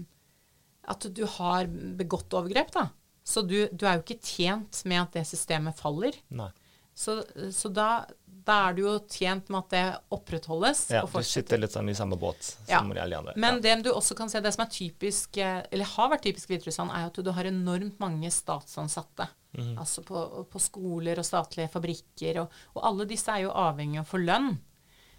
At 0.86 1.08
du 1.10 1.23
har 1.38 1.65
begått 1.67 2.34
overgrep, 2.38 2.71
da. 2.75 2.89
Så 3.25 3.41
du, 3.41 3.58
du, 3.71 3.88
er 3.88 3.97
jo 3.97 4.05
ikke 4.05 4.21
tjent 4.21 4.84
med 4.86 5.01
at 5.01 5.17
det 5.17 5.25
systemet 5.25 5.79
faller. 5.79 6.13
Nei. 6.29 6.51
Så, 6.95 7.17
så 7.51 7.71
da, 7.73 8.05
da 8.45 8.58
er 8.67 8.75
du 8.77 8.84
jo 8.86 8.91
tjent 9.12 9.49
med 9.51 9.65
at 9.65 9.73
det 9.73 9.86
opprettholdes. 10.15 10.86
Ja, 10.93 11.01
du 11.10 11.25
sitter 11.27 11.60
litt 11.60 11.73
sånn 11.73 11.89
i 11.91 11.95
samme 11.97 12.15
båt 12.21 12.53
ja. 12.69 12.77
som 12.77 12.93
alle 12.93 13.17
andre. 13.17 13.34
Men 13.36 13.58
ja. 13.58 13.63
det 13.65 13.88
du 13.88 13.89
også 13.91 14.15
kan 14.15 14.29
se, 14.31 14.39
det 14.45 14.53
som 14.55 14.63
er 14.63 14.71
typisk, 14.71 15.39
eh, 15.41 15.65
eller 15.73 15.89
har 15.95 16.12
vært 16.13 16.23
typisk 16.29 16.53
Hviterussland, 16.53 16.93
er 16.93 17.10
at 17.10 17.19
du 17.19 17.31
har 17.36 17.49
enormt 17.49 17.97
mange 17.99 18.31
statsansatte. 18.31 19.27
Mm. 19.58 19.73
Altså 19.81 20.03
på, 20.05 20.21
på, 20.51 20.62
skoler 20.62 21.19
og 21.19 21.27
statlige 21.27 21.73
fabrikker. 21.73 22.43
Og, 22.43 22.55
og, 22.75 22.81
alle 22.91 23.10
disse 23.10 23.34
er 23.34 23.45
jo 23.47 23.53
avhengig 23.65 23.99
av 23.99 24.08
å 24.08 24.12
få 24.13 24.21
lønn. 24.23 24.53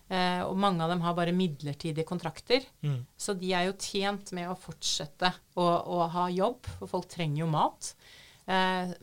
Eh, 0.07 0.43
og 0.47 0.55
mange 0.63 0.85
av 0.85 0.93
dem 0.93 1.03
har 1.03 1.17
bare 1.19 1.35
midlertidige 1.35 2.07
kontrakter. 2.07 2.65
Mm. 2.87 3.01
Så 3.19 3.35
de 3.39 3.51
er 3.57 3.67
jo 3.67 3.79
tjent 3.81 4.31
med 4.37 4.51
å 4.51 4.59
fortsette 4.59 5.33
å, 5.59 5.67
å 5.67 6.07
ha 6.15 6.29
jobb, 6.31 6.69
for 6.79 6.91
folk 6.91 7.11
trenger 7.11 7.43
jo 7.43 7.51
mat. 7.51 7.93
Eh, 8.47 8.95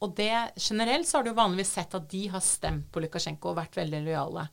og 0.00 0.16
det, 0.16 0.32
generelt 0.56 1.08
så 1.08 1.18
har 1.18 1.26
du 1.28 1.36
vanligvis 1.36 1.74
sett 1.76 1.96
at 1.96 2.08
de 2.10 2.26
har 2.32 2.44
stemt 2.44 2.88
på 2.92 3.02
Lukasjenko 3.04 3.52
og 3.52 3.60
vært 3.60 3.80
veldig 3.80 4.02
lojale. 4.06 4.46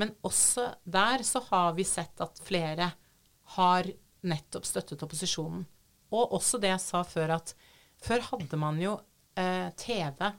Men 0.00 0.14
også 0.26 0.70
der 0.84 1.24
så 1.26 1.42
har 1.50 1.74
vi 1.76 1.84
sett 1.86 2.20
at 2.24 2.40
flere 2.44 2.90
har 3.56 3.88
nettopp 4.24 4.64
støttet 4.66 5.04
opposisjonen. 5.04 5.66
Og 6.14 6.36
også 6.38 6.60
det 6.62 6.72
jeg 6.72 6.82
sa 6.82 7.02
før, 7.06 7.36
at 7.36 7.52
før 8.04 8.24
hadde 8.30 8.58
man 8.60 8.80
jo 8.80 8.96
eh, 9.38 9.68
TV. 9.80 10.30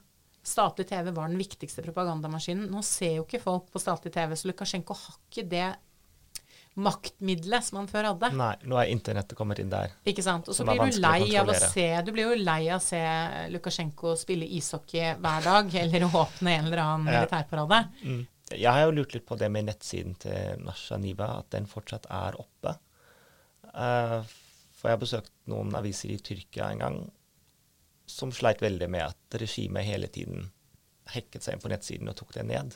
Statlig 0.45 0.85
TV 0.91 1.09
var 1.09 1.31
den 1.31 1.39
viktigste 1.41 1.81
propagandamaskinen. 1.81 2.67
Nå 2.69 2.83
ser 2.85 3.17
jo 3.17 3.25
ikke 3.25 3.41
folk 3.41 3.71
på 3.73 3.81
statlig 3.81 4.13
TV, 4.13 4.35
så 4.37 4.51
Lukasjenko 4.51 4.97
har 4.99 5.17
ikke 5.25 5.45
det 5.49 5.69
maktmiddelet 6.75 7.63
som 7.63 7.79
han 7.79 7.87
før 7.89 8.09
hadde. 8.11 8.29
Nei, 8.35 8.51
nå 8.67 8.77
er 8.77 8.91
internettet 8.91 9.37
kommet 9.39 9.61
inn 9.63 9.71
der. 9.71 9.95
Ikke 10.05 10.23
sant. 10.25 10.49
Og 10.51 10.57
så 10.57 10.67
blir 10.67 10.81
du 10.83 10.99
lei 11.01 11.31
av 11.39 11.49
å 11.49 11.55
se 11.55 11.87
Du 12.03 12.11
blir 12.11 12.27
jo 12.27 12.37
lei 12.37 12.67
av 12.67 12.81
å 12.81 12.83
se 12.83 13.01
Lukasjenko 13.53 14.15
spille 14.19 14.47
ishockey 14.59 15.15
hver 15.23 15.49
dag, 15.49 15.75
eller 15.85 16.07
åpne 16.11 16.57
en 16.59 16.69
eller 16.69 16.83
annen 16.83 17.09
ja. 17.09 17.21
militærparade. 17.21 17.81
Mm. 18.03 18.23
Jeg 18.51 18.69
har 18.69 18.83
jo 18.85 18.95
lurt 18.99 19.15
litt 19.15 19.25
på 19.25 19.37
det 19.39 19.49
med 19.49 19.69
nettsiden 19.71 20.17
til 20.21 20.61
Nasha 20.61 20.99
Niva, 21.01 21.31
at 21.39 21.49
den 21.55 21.65
fortsatt 21.69 22.05
er 22.13 22.37
oppe. 22.37 22.75
Uh, 23.71 24.21
for 24.75 24.91
jeg 24.91 24.99
har 24.99 25.01
besøkt 25.01 25.31
noen 25.49 25.73
aviser 25.79 26.11
i 26.13 26.19
Tyrkia 26.21 26.69
en 26.69 26.83
gang 26.83 26.99
som 28.15 28.31
sleit 28.31 28.63
veldig 28.63 28.87
med 28.91 29.09
at 29.09 29.39
regimet 29.41 29.87
hele 29.87 30.07
tiden 30.07 30.49
hekket 31.11 31.43
seg 31.43 31.55
inn 31.55 31.63
på 31.63 31.71
nettsiden 31.71 32.09
og 32.09 32.17
tok 32.17 32.33
det 32.37 32.45
ned. 32.47 32.75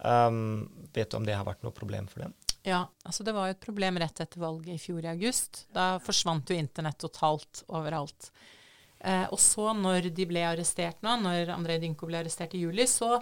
Um, 0.00 0.88
vet 0.94 1.12
du 1.12 1.18
om 1.18 1.26
det 1.28 1.36
har 1.36 1.46
vært 1.46 1.62
noe 1.64 1.76
problem 1.76 2.08
for 2.10 2.24
dem? 2.24 2.34
Ja, 2.62 2.84
altså 3.02 3.24
det 3.24 3.32
var 3.32 3.48
jo 3.48 3.54
et 3.54 3.62
problem 3.62 3.98
rett 4.00 4.20
etter 4.20 4.40
valget 4.40 4.74
i 4.74 4.80
fjor 4.80 5.04
i 5.04 5.12
august. 5.12 5.64
Da 5.72 5.94
forsvant 6.02 6.50
jo 6.50 6.56
internett 6.58 6.98
totalt 7.00 7.62
overalt. 7.68 8.30
Eh, 9.00 9.26
og 9.32 9.40
så, 9.40 9.70
når 9.72 10.10
de 10.12 10.26
ble 10.28 10.42
arrestert 10.44 11.00
nå, 11.04 11.14
når 11.22 11.54
Andrej 11.54 11.80
Dynko 11.80 12.08
ble 12.10 12.20
arrestert 12.20 12.52
i 12.56 12.60
juli, 12.60 12.84
så 12.90 13.14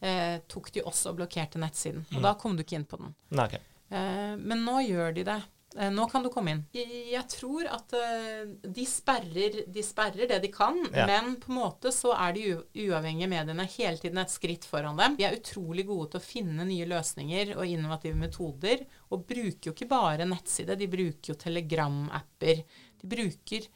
eh, 0.00 0.38
tok 0.48 0.70
de 0.72 0.84
også 0.88 1.12
og 1.12 1.18
blokkerte 1.20 1.60
nettsiden. 1.60 2.06
Og 2.14 2.22
mm. 2.22 2.24
da 2.24 2.32
kom 2.40 2.56
du 2.56 2.64
ikke 2.64 2.78
inn 2.78 2.88
på 2.88 3.00
den. 3.02 3.12
Nei, 3.36 3.48
okay. 3.50 3.60
eh, 3.90 4.32
men 4.40 4.64
nå 4.64 4.80
gjør 4.86 5.12
de 5.18 5.26
det. 5.28 5.36
Eh, 5.78 5.90
nå 5.92 6.06
kan 6.08 6.24
du 6.24 6.30
komme 6.32 6.54
inn. 6.54 6.62
Jeg 6.72 7.22
tror 7.32 7.68
at 7.68 7.92
eh, 7.98 8.48
de 8.64 8.86
sperrer, 8.88 9.62
de 9.72 9.84
sperrer 9.84 10.30
det 10.30 10.40
de 10.46 10.50
kan, 10.52 10.78
ja. 10.92 11.06
men 11.08 11.36
på 11.42 11.52
en 11.52 11.58
måte 11.60 11.92
så 11.94 12.14
er 12.16 12.36
de 12.36 12.44
uavhengige 12.86 13.30
mediene 13.30 13.68
hele 13.76 14.00
tiden 14.00 14.22
et 14.22 14.32
skritt 14.32 14.66
foran 14.68 14.98
dem. 15.00 15.18
De 15.18 15.26
er 15.28 15.36
utrolig 15.36 15.86
gode 15.88 16.14
til 16.14 16.22
å 16.22 16.26
finne 16.26 16.68
nye 16.68 16.88
løsninger 16.88 17.56
og 17.58 17.66
innovative 17.68 18.16
metoder, 18.20 18.86
og 19.12 19.26
bruker 19.28 19.70
jo 19.70 19.76
ikke 19.76 19.90
bare 19.90 20.28
nettside, 20.28 20.78
de 20.78 20.88
bruker 20.90 21.34
jo 21.34 21.40
telegramapper. 21.46 22.64
De 23.02 23.10
bruker 23.16 23.68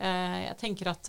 Eh, 0.00 0.36
jeg 0.46 0.56
tenker 0.56 0.88
at 0.88 1.08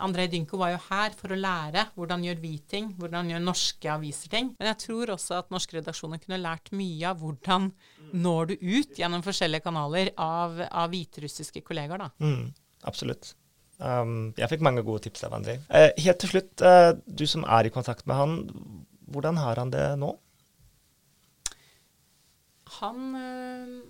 Andrej 0.00 0.30
Dynko 0.32 0.56
var 0.56 0.70
jo 0.72 0.78
her 0.86 1.12
for 1.12 1.34
å 1.34 1.36
lære 1.36 1.82
hvordan 1.92 2.22
gjør 2.24 2.38
vi 2.40 2.54
ting, 2.72 2.86
hvordan 2.96 3.28
gjør 3.28 3.42
norske 3.44 3.90
aviser 3.92 4.32
ting. 4.32 4.48
Men 4.56 4.70
jeg 4.70 4.78
tror 4.86 5.12
også 5.12 5.42
at 5.42 5.52
norske 5.52 5.76
redaksjoner 5.76 6.22
kunne 6.22 6.40
lært 6.40 6.72
mye 6.72 7.10
av 7.10 7.20
hvordan 7.20 7.68
når 8.14 8.52
du 8.52 8.54
ut 8.60 8.98
gjennom 8.98 9.24
forskjellige 9.26 9.64
kanaler 9.64 10.12
av, 10.20 10.60
av 10.70 10.92
hviterussiske 10.92 11.64
kollegaer. 11.66 12.06
da. 12.06 12.10
Mm, 12.22 12.52
absolutt. 12.90 13.34
Um, 13.78 14.30
jeg 14.38 14.52
fikk 14.52 14.62
mange 14.62 14.84
gode 14.86 15.06
tips 15.08 15.26
av 15.26 15.34
André. 15.38 15.58
Uh, 15.66 15.90
helt 15.98 16.20
til 16.22 16.30
slutt, 16.36 16.52
uh, 16.62 16.92
du 17.06 17.26
som 17.30 17.46
er 17.46 17.66
i 17.66 17.74
kontakt 17.74 18.06
med 18.06 18.20
han, 18.20 18.36
hvordan 19.10 19.40
har 19.42 19.58
han 19.62 19.74
det 19.74 19.88
nå? 19.98 20.12
Han 22.78 23.02
uh, 23.18 23.82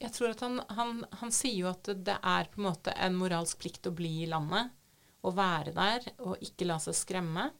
jeg 0.00 0.12
tror 0.16 0.32
at 0.32 0.42
han, 0.44 0.60
han, 0.72 1.00
han, 1.20 1.32
sier 1.34 1.58
jo 1.58 1.70
at 1.70 1.90
det 1.92 2.16
er 2.16 2.48
på 2.48 2.60
en 2.60 2.70
måte 2.70 2.92
en 2.96 3.16
moralsk 3.20 3.60
plikt 3.60 3.88
å 3.90 3.96
bli 3.96 4.22
i 4.24 4.28
landet. 4.30 4.72
Å 5.20 5.32
være 5.36 5.74
der 5.76 6.06
og 6.24 6.40
ikke 6.40 6.64
la 6.64 6.78
seg 6.80 6.96
skremme. 6.96 7.50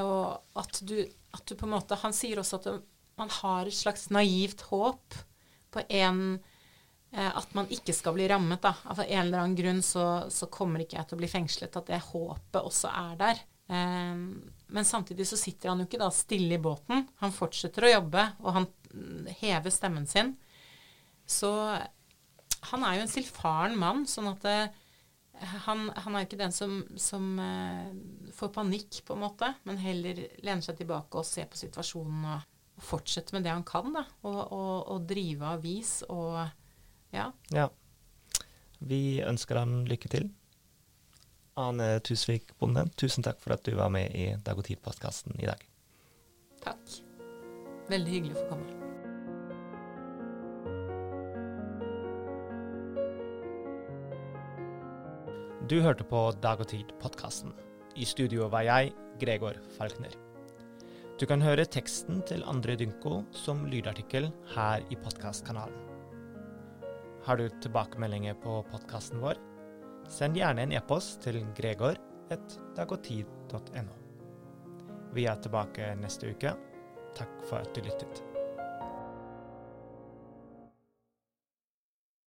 Og 0.00 0.56
at 0.56 0.80
du, 0.88 0.96
at 1.36 1.44
du 1.44 1.52
på 1.52 1.66
en 1.66 1.74
måte 1.74 1.98
Han 2.00 2.14
sier 2.16 2.38
også 2.40 2.62
at 2.62 2.68
man 3.20 3.30
har 3.42 3.68
et 3.68 3.76
slags 3.76 4.08
naivt 4.14 4.64
håp 4.70 5.18
på 5.72 5.84
en 5.88 6.22
eh, 7.12 7.30
At 7.36 7.54
man 7.56 7.70
ikke 7.72 7.94
skal 7.96 8.16
bli 8.16 8.28
rammet. 8.30 8.62
da. 8.64 8.74
Av 8.84 9.00
en 9.04 9.26
eller 9.26 9.42
annen 9.42 9.56
grunn 9.58 9.82
så, 9.84 10.26
så, 10.32 10.48
kommer 10.52 10.82
ikke 10.82 10.98
jeg 10.98 11.08
til 11.08 11.18
å 11.18 11.22
bli 11.22 11.30
fengslet. 11.30 11.76
At 11.76 11.90
det 11.92 12.02
håpet 12.10 12.60
også 12.60 12.92
er 12.92 13.16
der. 13.20 13.42
Eh, 13.72 14.22
men 14.72 14.88
samtidig 14.88 15.26
så 15.28 15.36
sitter 15.40 15.72
han 15.72 15.82
jo 15.82 15.88
ikke 15.88 16.00
da 16.02 16.10
stille 16.14 16.56
i 16.56 16.62
båten. 16.62 17.06
Han 17.24 17.34
fortsetter 17.34 17.88
å 17.88 17.96
jobbe, 17.96 18.28
og 18.44 18.56
han 18.56 18.70
hever 19.40 19.72
stemmen 19.72 20.08
sin. 20.08 20.34
Så 21.28 21.50
han 22.70 22.86
er 22.86 22.96
jo 22.96 23.04
en 23.06 23.10
stillfaren 23.10 23.76
mann, 23.78 24.06
sånn 24.08 24.30
at 24.30 24.46
det, 24.46 24.56
eh, 25.38 25.56
han, 25.66 25.88
han, 26.04 26.16
er 26.16 26.26
ikke 26.26 26.40
den 26.40 26.54
som, 26.54 26.82
som 27.00 27.34
uh, 27.40 27.90
får 28.36 28.52
panikk, 28.54 29.02
på 29.06 29.16
en 29.16 29.24
måte, 29.24 29.52
men 29.68 29.80
heller 29.82 30.24
lener 30.44 30.64
seg 30.64 30.78
tilbake 30.78 31.18
og 31.18 31.26
ser 31.26 31.48
på 31.50 31.58
situasjonen 31.58 32.28
og 32.36 32.48
fortsette 32.80 33.34
med 33.36 33.44
det 33.44 33.52
han 33.52 33.64
kan, 33.66 33.92
da. 33.94 34.04
Og, 34.22 34.40
og, 34.52 34.76
og 34.94 35.08
drive 35.08 35.54
avis 35.58 36.00
og 36.08 36.40
ja. 37.12 37.30
Ja. 37.52 37.68
Vi 38.82 39.22
ønsker 39.22 39.60
han 39.60 39.84
lykke 39.90 40.08
til. 40.10 40.30
Ane 41.60 41.98
Tusvik 42.00 42.54
Bonde, 42.58 42.86
tusen 42.96 43.24
takk 43.24 43.40
for 43.42 43.52
at 43.54 43.64
du 43.66 43.74
var 43.76 43.92
med 43.92 44.14
i 44.16 44.32
Dag 44.40 44.56
og 44.56 44.64
Tid-postkassen 44.64 45.36
i 45.38 45.46
dag. 45.50 45.60
Takk. 46.64 46.96
Veldig 47.92 48.14
hyggelig 48.14 48.38
å 48.38 48.40
få 48.40 48.48
komme. 48.54 48.82
Du 55.68 55.78
hørte 55.84 56.04
på 56.04 56.24
Dag 56.42 56.60
og 56.60 56.68
Tid-podkasten. 56.72 57.52
I 57.96 58.04
studio 58.08 58.48
var 58.52 58.64
jeg, 58.66 58.92
Gregor 59.20 59.60
Falkner. 59.76 60.31
Du 61.22 61.26
kan 61.30 61.38
høre 61.38 61.62
teksten 61.70 62.18
til 62.26 62.40
André 62.50 62.74
Dynko 62.74 63.20
som 63.44 63.60
lydartikkel 63.70 64.24
her 64.56 64.82
i 64.90 64.96
podkastkanalen. 64.98 65.78
Har 67.22 67.38
du 67.38 67.46
tilbakemeldinger 67.62 68.34
på 68.42 68.66
podkasten 68.72 69.22
vår? 69.22 69.38
Send 70.10 70.34
gjerne 70.34 70.66
en 70.66 70.74
e-post 70.74 71.22
til 71.22 71.46
gregor.dagogtid.no. 71.54 73.94
Vi 75.14 75.22
er 75.30 75.38
tilbake 75.46 75.94
neste 76.02 76.34
uke. 76.34 76.58
Takk 77.14 77.30
for 77.46 77.62
at 77.62 77.70
du 77.70 77.78
lyttet. 77.86 78.31